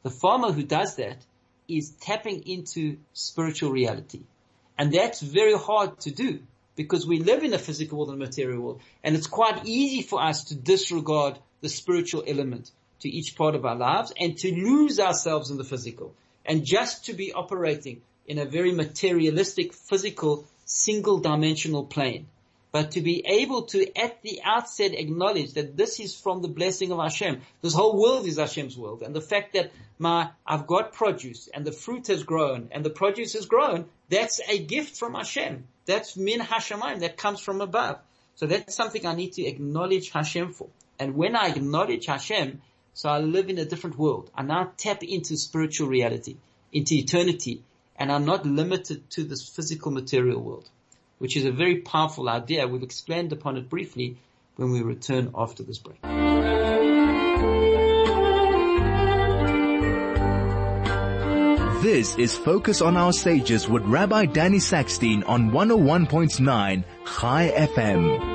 The 0.04 0.10
farmer 0.10 0.52
who 0.52 0.64
does 0.64 0.98
that 0.98 1.18
is 1.68 1.92
tapping 2.02 2.48
into 2.48 2.98
spiritual 3.14 3.72
reality. 3.72 4.22
And 4.78 4.92
that's 4.92 5.22
very 5.22 5.58
hard 5.58 6.00
to 6.02 6.12
do 6.12 6.40
because 6.76 7.08
we 7.08 7.20
live 7.20 7.44
in 7.44 7.54
a 7.54 7.60
physical 7.60 7.98
world 7.98 8.10
and 8.10 8.20
material 8.20 8.62
world 8.62 8.82
and 9.04 9.16
it's 9.16 9.28
quite 9.28 9.66
easy 9.66 10.02
for 10.02 10.22
us 10.22 10.46
to 10.46 10.56
disregard 10.56 11.40
the 11.66 11.70
spiritual 11.70 12.24
element 12.28 12.70
to 13.00 13.10
each 13.10 13.36
part 13.36 13.56
of 13.56 13.66
our 13.66 13.76
lives 13.76 14.14
and 14.20 14.38
to 14.38 14.54
lose 14.54 15.00
ourselves 15.00 15.50
in 15.50 15.58
the 15.58 15.64
physical 15.64 16.14
and 16.46 16.64
just 16.64 17.06
to 17.06 17.14
be 17.14 17.34
operating 17.34 18.02
in 18.28 18.38
a 18.38 18.46
very 18.46 18.72
materialistic, 18.72 19.74
physical, 19.74 20.46
single 20.66 21.18
dimensional 21.18 21.84
plane. 21.84 22.28
But 22.72 22.92
to 22.92 23.02
be 23.02 23.26
able 23.26 23.64
to 23.74 23.98
at 23.98 24.22
the 24.22 24.42
outset 24.44 24.94
acknowledge 24.94 25.54
that 25.54 25.76
this 25.76 26.00
is 26.00 26.14
from 26.14 26.44
the 26.44 26.50
blessing 26.60 26.92
of 26.92 27.00
Hashem. 27.00 27.42
This 27.64 27.74
whole 27.74 28.00
world 28.00 28.28
is 28.28 28.38
Hashem's 28.38 28.78
world. 28.78 29.02
And 29.02 29.16
the 29.16 29.22
fact 29.22 29.54
that 29.54 29.72
my, 29.98 30.30
I've 30.46 30.68
got 30.68 30.94
produce 30.94 31.50
and 31.52 31.66
the 31.66 31.72
fruit 31.72 32.06
has 32.08 32.22
grown 32.22 32.68
and 32.72 32.86
the 32.86 32.92
produce 32.92 33.34
has 33.34 33.48
grown, 33.48 33.86
that's 34.10 34.40
a 34.48 34.60
gift 34.60 34.98
from 34.98 35.16
Hashem. 35.16 35.64
That's 35.88 36.16
min 36.16 36.42
Hashemayim, 36.42 37.00
that 37.00 37.18
comes 37.18 37.40
from 37.42 37.62
above. 37.62 37.98
So 38.36 38.46
that's 38.46 38.76
something 38.76 39.08
I 39.08 39.16
need 39.16 39.34
to 39.34 39.48
acknowledge 39.48 40.12
Hashem 40.12 40.54
for. 40.54 40.68
And 41.00 41.16
when 41.16 41.36
I 41.36 41.48
acknowledge 41.48 42.06
Hashem, 42.06 42.62
so 42.94 43.10
I 43.10 43.20
live 43.20 43.50
in 43.50 43.58
a 43.58 43.66
different 43.66 43.98
world. 43.98 44.30
I 44.36 44.44
now 44.44 44.72
tap 44.78 45.04
into 45.04 45.36
spiritual 45.36 45.90
reality, 45.90 46.38
into 46.72 46.96
eternity, 46.96 47.62
and 47.98 48.12
I'm 48.12 48.26
not 48.26 48.46
limited 48.46 49.10
to 49.12 49.24
this 49.24 49.48
physical 49.48 49.92
material 49.92 50.42
world, 50.42 50.70
which 51.20 51.36
is 51.36 51.46
a 51.46 51.52
very 51.52 51.82
powerful 51.82 52.30
idea. 52.30 52.68
We've 52.68 52.84
explained 52.84 53.34
upon 53.34 53.58
it 53.58 53.70
briefly 53.70 54.18
when 54.56 54.72
we 54.72 54.82
return 54.82 55.32
after 55.36 55.64
this 55.64 55.80
break. 55.80 56.02
This 61.82 62.16
is 62.18 62.36
Focus 62.36 62.82
on 62.82 62.98
Our 62.98 63.14
Sages 63.14 63.68
with 63.70 63.84
Rabbi 63.84 64.26
Danny 64.26 64.58
Sackstein 64.58 65.24
on 65.28 65.52
101.9 65.52 66.84
Chai 67.06 67.52
FM. 67.56 68.35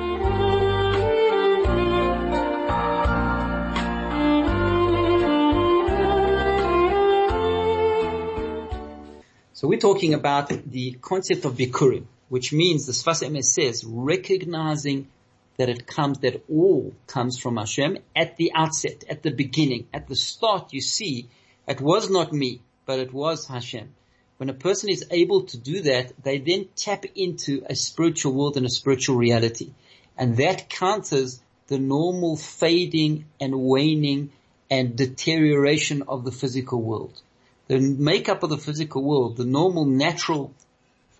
So 9.61 9.67
we're 9.67 9.77
talking 9.77 10.15
about 10.15 10.47
the 10.49 10.93
concept 11.03 11.45
of 11.45 11.53
bikurim, 11.53 12.05
which 12.29 12.51
means 12.51 12.87
the 12.87 12.93
Sfas 12.93 13.21
Emes 13.21 13.43
says 13.43 13.85
recognizing 13.85 15.07
that 15.57 15.69
it 15.69 15.85
comes, 15.85 16.17
that 16.21 16.41
all 16.49 16.95
comes 17.05 17.37
from 17.37 17.57
Hashem 17.57 17.99
at 18.15 18.37
the 18.37 18.53
outset, 18.55 19.03
at 19.07 19.21
the 19.21 19.29
beginning, 19.29 19.85
at 19.93 20.07
the 20.07 20.15
start. 20.15 20.73
You 20.73 20.81
see, 20.81 21.29
it 21.67 21.79
was 21.79 22.09
not 22.09 22.33
me, 22.33 22.61
but 22.87 22.97
it 22.97 23.13
was 23.13 23.45
Hashem. 23.45 23.93
When 24.37 24.49
a 24.49 24.55
person 24.55 24.89
is 24.89 25.05
able 25.11 25.43
to 25.43 25.59
do 25.59 25.81
that, 25.81 26.11
they 26.23 26.39
then 26.39 26.69
tap 26.75 27.05
into 27.13 27.63
a 27.69 27.75
spiritual 27.75 28.33
world 28.33 28.57
and 28.57 28.65
a 28.65 28.77
spiritual 28.79 29.17
reality, 29.17 29.73
and 30.17 30.37
that 30.37 30.69
counters 30.69 31.39
the 31.67 31.77
normal 31.77 32.35
fading 32.35 33.25
and 33.39 33.53
waning 33.61 34.31
and 34.71 34.95
deterioration 34.95 36.01
of 36.07 36.25
the 36.25 36.31
physical 36.31 36.81
world 36.81 37.21
the 37.71 37.79
makeup 37.79 38.43
of 38.43 38.49
the 38.49 38.57
physical 38.57 39.01
world, 39.01 39.37
the 39.37 39.45
normal 39.45 39.85
natural, 39.85 40.53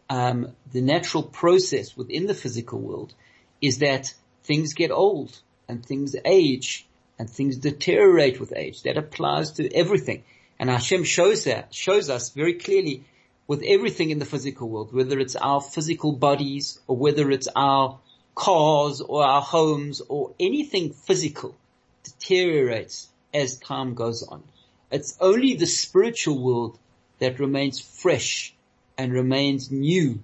um, 0.10 0.54
the 0.74 0.82
natural 0.82 1.24
process 1.24 1.96
within 1.96 2.28
the 2.28 2.34
physical 2.34 2.78
world 2.78 3.14
is 3.62 3.78
that 3.78 4.14
things 4.44 4.74
get 4.74 4.92
old 4.92 5.40
and 5.70 5.86
things 5.86 6.14
age 6.26 6.86
and 7.18 7.30
things 7.30 7.56
deteriorate 7.56 8.38
with 8.42 8.52
age. 8.54 8.84
That 8.84 8.98
applies 8.98 9.52
to 9.54 9.74
everything. 9.74 10.26
And 10.60 10.70
Hashem 10.70 11.06
shows 11.06 11.46
that, 11.46 11.74
shows 11.74 12.10
us 12.10 12.32
very 12.32 12.56
clearly 12.56 13.06
with 13.48 13.64
everything 13.66 14.10
in 14.10 14.20
the 14.20 14.26
physical 14.26 14.68
world, 14.68 14.94
whether 14.94 15.20
it's 15.20 15.38
our 15.38 15.62
physical 15.62 16.12
bodies 16.12 16.82
or 16.86 16.98
whether 16.98 17.32
it's 17.32 17.48
our 17.56 17.98
cars 18.36 19.00
or 19.00 19.24
our 19.24 19.42
homes 19.42 20.02
or 20.10 20.34
anything 20.38 20.92
physical 20.92 21.56
deteriorates 22.04 23.08
as 23.34 23.58
time 23.58 23.94
goes 23.94 24.22
on. 24.22 24.44
It's 24.92 25.18
only 25.22 25.56
the 25.56 25.66
spiritual 25.66 26.44
world 26.44 26.78
that 27.20 27.40
remains 27.40 27.80
fresh 27.80 28.54
and 28.98 29.14
remains 29.14 29.72
new 29.72 30.22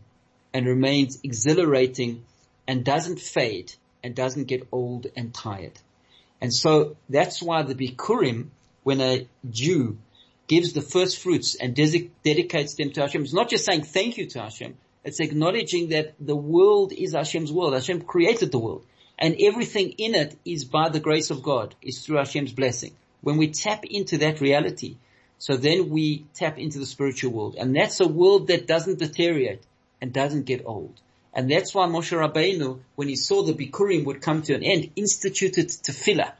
and 0.53 0.65
remains 0.65 1.19
exhilarating 1.23 2.25
and 2.67 2.83
doesn't 2.83 3.19
fade 3.19 3.73
and 4.03 4.13
doesn't 4.13 4.45
get 4.45 4.67
old 4.71 5.07
and 5.15 5.33
tired. 5.33 5.79
And 6.41 6.53
so 6.53 6.97
that's 7.09 7.41
why 7.41 7.63
the 7.63 7.75
Bikurim, 7.75 8.49
when 8.83 9.01
a 9.01 9.27
Jew 9.49 9.97
gives 10.47 10.73
the 10.73 10.81
first 10.81 11.19
fruits 11.19 11.55
and 11.55 11.75
dedicates 11.75 12.75
them 12.75 12.91
to 12.91 13.01
Hashem, 13.01 13.23
it's 13.23 13.33
not 13.33 13.49
just 13.49 13.65
saying 13.65 13.83
thank 13.83 14.17
you 14.17 14.27
to 14.27 14.41
Hashem, 14.41 14.75
it's 15.03 15.19
acknowledging 15.19 15.89
that 15.89 16.13
the 16.19 16.35
world 16.35 16.91
is 16.91 17.13
Hashem's 17.13 17.51
world. 17.51 17.73
Hashem 17.73 18.01
created 18.01 18.51
the 18.51 18.59
world 18.59 18.85
and 19.17 19.35
everything 19.39 19.91
in 19.97 20.15
it 20.15 20.37
is 20.45 20.65
by 20.65 20.89
the 20.89 20.99
grace 20.99 21.31
of 21.31 21.41
God, 21.41 21.73
is 21.81 22.05
through 22.05 22.17
Hashem's 22.17 22.51
blessing. 22.51 22.95
When 23.21 23.37
we 23.37 23.49
tap 23.49 23.83
into 23.85 24.19
that 24.19 24.41
reality, 24.41 24.97
so 25.39 25.55
then 25.55 25.89
we 25.89 26.25
tap 26.33 26.57
into 26.57 26.79
the 26.79 26.85
spiritual 26.85 27.31
world. 27.31 27.55
And 27.57 27.75
that's 27.75 27.99
a 27.99 28.07
world 28.07 28.47
that 28.47 28.67
doesn't 28.67 28.99
deteriorate 28.99 29.63
and 30.01 30.13
doesn't 30.13 30.45
get 30.45 30.65
old. 30.65 30.99
And 31.33 31.51
that's 31.51 31.73
why 31.75 31.85
Moshe 31.87 32.17
Rabbeinu, 32.17 32.79
when 32.95 33.07
he 33.07 33.15
saw 33.15 33.43
the 33.43 33.53
Bikurim 33.53 34.05
would 34.05 34.21
come 34.21 34.41
to 34.43 34.55
an 34.55 34.63
end, 34.63 34.91
instituted 34.95 35.67
tefillah, 35.67 36.31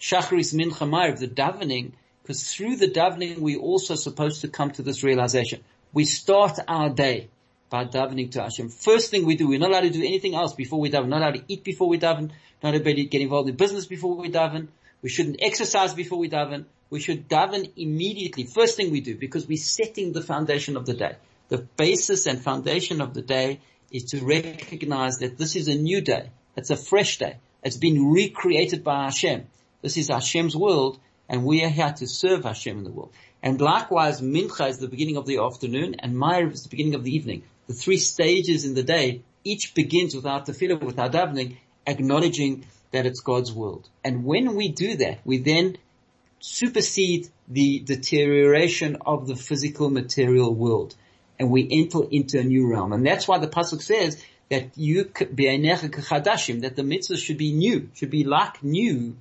Shachris 0.00 0.54
Mincha 0.54 0.88
Ma'ariv, 0.88 1.18
the 1.18 1.28
davening, 1.28 1.92
because 2.22 2.54
through 2.54 2.76
the 2.76 2.88
davening 2.88 3.38
we're 3.38 3.58
also 3.58 3.96
supposed 3.96 4.42
to 4.42 4.48
come 4.48 4.70
to 4.70 4.82
this 4.82 5.02
realization. 5.02 5.62
We 5.92 6.04
start 6.04 6.58
our 6.68 6.90
day 6.90 7.28
by 7.68 7.84
davening 7.84 8.30
to 8.32 8.42
Hashem. 8.42 8.68
First 8.68 9.10
thing 9.10 9.26
we 9.26 9.36
do, 9.36 9.48
we're 9.48 9.58
not 9.58 9.70
allowed 9.70 9.80
to 9.80 9.90
do 9.90 10.04
anything 10.04 10.34
else 10.34 10.54
before 10.54 10.78
we 10.78 10.90
daven, 10.90 11.08
not 11.08 11.22
allowed 11.22 11.34
to 11.34 11.44
eat 11.48 11.64
before 11.64 11.88
we 11.88 11.98
daven, 11.98 12.30
not 12.62 12.74
allowed 12.74 12.84
to 12.84 13.04
get 13.04 13.20
involved 13.20 13.48
in 13.48 13.56
business 13.56 13.86
before 13.86 14.14
we 14.14 14.30
daven, 14.30 14.68
we 15.04 15.10
shouldn't 15.10 15.36
exercise 15.42 15.92
before 15.92 16.18
we 16.18 16.30
daven. 16.30 16.64
We 16.88 16.98
should 16.98 17.28
daven 17.28 17.70
immediately. 17.76 18.44
First 18.44 18.78
thing 18.78 18.90
we 18.90 19.02
do, 19.02 19.14
because 19.14 19.46
we're 19.46 19.58
setting 19.58 20.14
the 20.14 20.22
foundation 20.22 20.78
of 20.78 20.86
the 20.86 20.94
day. 20.94 21.16
The 21.50 21.58
basis 21.58 22.26
and 22.26 22.42
foundation 22.42 23.02
of 23.02 23.12
the 23.12 23.20
day 23.20 23.60
is 23.92 24.04
to 24.12 24.24
recognize 24.24 25.18
that 25.18 25.36
this 25.36 25.56
is 25.56 25.68
a 25.68 25.74
new 25.74 26.00
day 26.00 26.30
It's 26.56 26.70
a 26.70 26.76
fresh 26.76 27.18
day. 27.18 27.36
It's 27.62 27.76
been 27.76 28.12
recreated 28.12 28.82
by 28.82 29.04
Hashem. 29.04 29.46
This 29.82 29.98
is 29.98 30.08
Hashem's 30.08 30.56
world 30.56 30.98
and 31.28 31.44
we 31.44 31.62
are 31.64 31.68
here 31.68 31.92
to 31.98 32.06
serve 32.06 32.44
Hashem 32.44 32.78
in 32.78 32.84
the 32.84 32.90
world. 32.90 33.12
And 33.42 33.60
likewise, 33.60 34.22
Mincha 34.22 34.70
is 34.70 34.78
the 34.78 34.88
beginning 34.88 35.18
of 35.18 35.26
the 35.26 35.38
afternoon 35.38 35.96
and 35.98 36.14
Ma'ariv 36.14 36.52
is 36.52 36.62
the 36.62 36.70
beginning 36.70 36.94
of 36.94 37.04
the 37.04 37.14
evening. 37.14 37.42
The 37.66 37.74
three 37.74 37.98
stages 37.98 38.64
in 38.64 38.72
the 38.74 38.82
day, 38.82 39.20
each 39.44 39.74
begins 39.74 40.14
without 40.14 40.46
the 40.46 40.52
tefillah, 40.52 40.82
without 40.82 41.12
davening, 41.12 41.58
acknowledging 41.86 42.64
that 42.94 43.06
it's 43.06 43.20
God's 43.20 43.52
world. 43.52 43.88
And 44.04 44.24
when 44.24 44.54
we 44.54 44.68
do 44.68 44.96
that, 44.98 45.18
we 45.24 45.38
then 45.38 45.76
supersede 46.38 47.28
the 47.48 47.80
deterioration 47.80 48.98
of 49.04 49.26
the 49.26 49.34
physical 49.34 49.90
material 49.90 50.54
world 50.54 50.94
and 51.36 51.50
we 51.50 51.66
enter 51.68 52.04
into 52.08 52.38
a 52.38 52.44
new 52.44 52.70
realm. 52.70 52.92
And 52.92 53.04
that's 53.04 53.26
why 53.26 53.38
the 53.38 53.48
Pasuk 53.48 53.82
says 53.82 54.22
that 54.48 54.78
you, 54.78 55.10
that 55.12 56.72
the 56.76 56.82
mitzvah 56.84 57.16
should 57.16 57.36
be 57.36 57.52
new, 57.52 57.90
should 57.94 58.10
be 58.10 58.22
like 58.22 58.62
new 58.62 59.16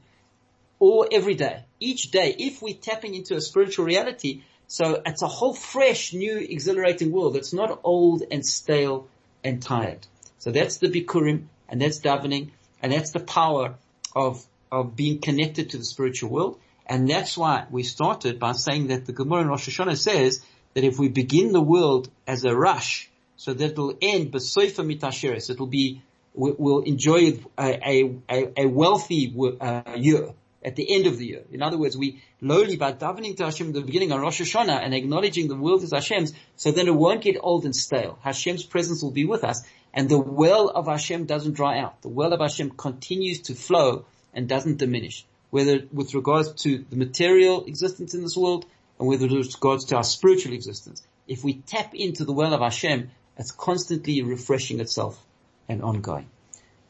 or 0.78 1.08
every 1.12 1.34
day, 1.34 1.64
each 1.80 2.12
day, 2.12 2.36
if 2.38 2.62
we're 2.62 2.76
tapping 2.76 3.16
into 3.16 3.36
a 3.36 3.42
spiritual 3.42 3.86
reality, 3.86 4.44
so 4.68 5.02
it's 5.04 5.24
a 5.24 5.28
whole 5.28 5.56
fresh, 5.56 6.14
new, 6.14 6.38
exhilarating 6.38 7.12
world. 7.12 7.36
It's 7.36 7.54
not 7.54 7.80
old 7.84 8.22
and 8.30 8.46
stale 8.46 9.08
and 9.44 9.64
tired. 9.64 10.06
So 10.38 10.52
that's 10.52 10.78
the 10.78 10.90
Bikurim, 10.90 11.46
and 11.68 11.82
that's 11.82 12.00
davening, 12.00 12.52
and 12.84 12.92
that's 12.92 13.12
the 13.12 13.22
power 13.22 13.76
of, 14.14 14.46
of 14.70 14.96
being 14.96 15.20
connected 15.20 15.70
to 15.72 15.78
the 15.78 15.86
spiritual 15.86 16.30
world. 16.30 16.60
And 16.86 17.10
that's 17.10 17.38
why 17.38 17.66
we 17.72 17.84
started 17.84 18.40
by 18.40 18.52
saying 18.52 18.88
that 18.88 19.06
the 19.06 19.14
Gemara 19.14 19.42
in 19.42 19.48
Rosh 19.48 19.70
Hashanah 19.70 19.98
says 19.98 20.44
that 20.74 20.84
if 20.84 21.00
we 21.00 21.08
begin 21.08 21.54
the 21.54 21.62
world 21.62 22.10
as 22.28 22.44
a 22.44 22.54
rush, 22.54 23.10
so 23.38 23.54
that 23.54 23.72
it'll 23.72 23.98
end 24.02 24.34
b'soifa 24.34 24.86
mitasheres, 24.86 25.50
it'll 25.50 25.66
be, 25.66 26.02
we'll 26.36 26.82
enjoy 26.82 27.40
a, 27.58 28.20
a, 28.30 28.52
a 28.58 28.66
wealthy 28.68 29.34
uh, 29.62 29.82
year 29.96 30.34
at 30.64 30.76
the 30.76 30.96
end 30.96 31.08
of 31.08 31.18
the 31.18 31.26
year. 31.26 31.44
In 31.52 31.62
other 31.62 31.78
words, 31.78 31.98
we 31.98 32.22
lowly 32.42 32.78
by 32.78 32.94
davening 32.94 33.36
to 33.38 33.46
Hashem 33.46 33.68
at 33.68 33.74
the 33.74 33.82
beginning 33.82 34.12
of 34.12 34.22
Rosh 34.22 34.42
Hashanah 34.42 34.84
and 34.84 34.94
acknowledging 34.94 35.48
the 35.48 35.56
world 35.56 35.84
is 35.84 35.92
Hashem's, 35.92 36.34
so 36.56 36.72
then 36.72 36.88
it 36.88 36.96
won't 36.96 37.22
get 37.22 37.38
old 37.40 37.66
and 37.66 37.76
stale. 37.76 38.18
Hashem's 38.22 38.64
presence 38.64 39.04
will 39.04 39.12
be 39.12 39.26
with 39.26 39.44
us, 39.44 39.64
and 39.94 40.10
the 40.10 40.20
well 40.20 40.70
of 40.70 40.88
Hashem 40.88 41.26
doesn't 41.26 41.54
dry 41.54 41.80
out. 41.80 42.02
The 42.02 42.10
well 42.10 42.34
of 42.34 42.40
Hashem 42.40 42.72
continues 42.72 43.42
to 43.44 43.56
flow 43.56 44.06
and 44.34 44.48
doesn't 44.48 44.78
diminish, 44.78 45.26
whether 45.50 45.82
with 45.92 46.14
regards 46.14 46.54
to 46.64 46.86
the 46.90 46.96
material 46.96 47.66
existence 47.66 48.14
in 48.14 48.22
this 48.22 48.38
world 48.38 48.66
and 49.00 49.08
whether 49.08 49.28
with 49.28 49.54
regards 49.54 49.86
to 49.86 49.98
our 49.98 50.04
spiritual 50.04 50.54
existence. 50.54 51.04
If 51.28 51.44
we 51.44 51.56
tap 51.56 51.94
into 51.94 52.26
the 52.26 52.34
well 52.34 52.54
of 52.54 52.62
Hashem, 52.62 53.12
it's 53.38 53.52
constantly 53.52 54.22
refreshing 54.22 54.80
itself 54.80 55.24
and 55.68 55.82
ongoing. 55.82 56.30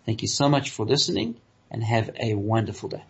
Thank 0.05 0.21
you 0.21 0.28
so 0.28 0.49
much 0.49 0.71
for 0.71 0.86
listening 0.86 1.38
and 1.71 1.84
have 1.84 2.11
a 2.19 2.34
wonderful 2.34 2.89
day. 2.89 3.03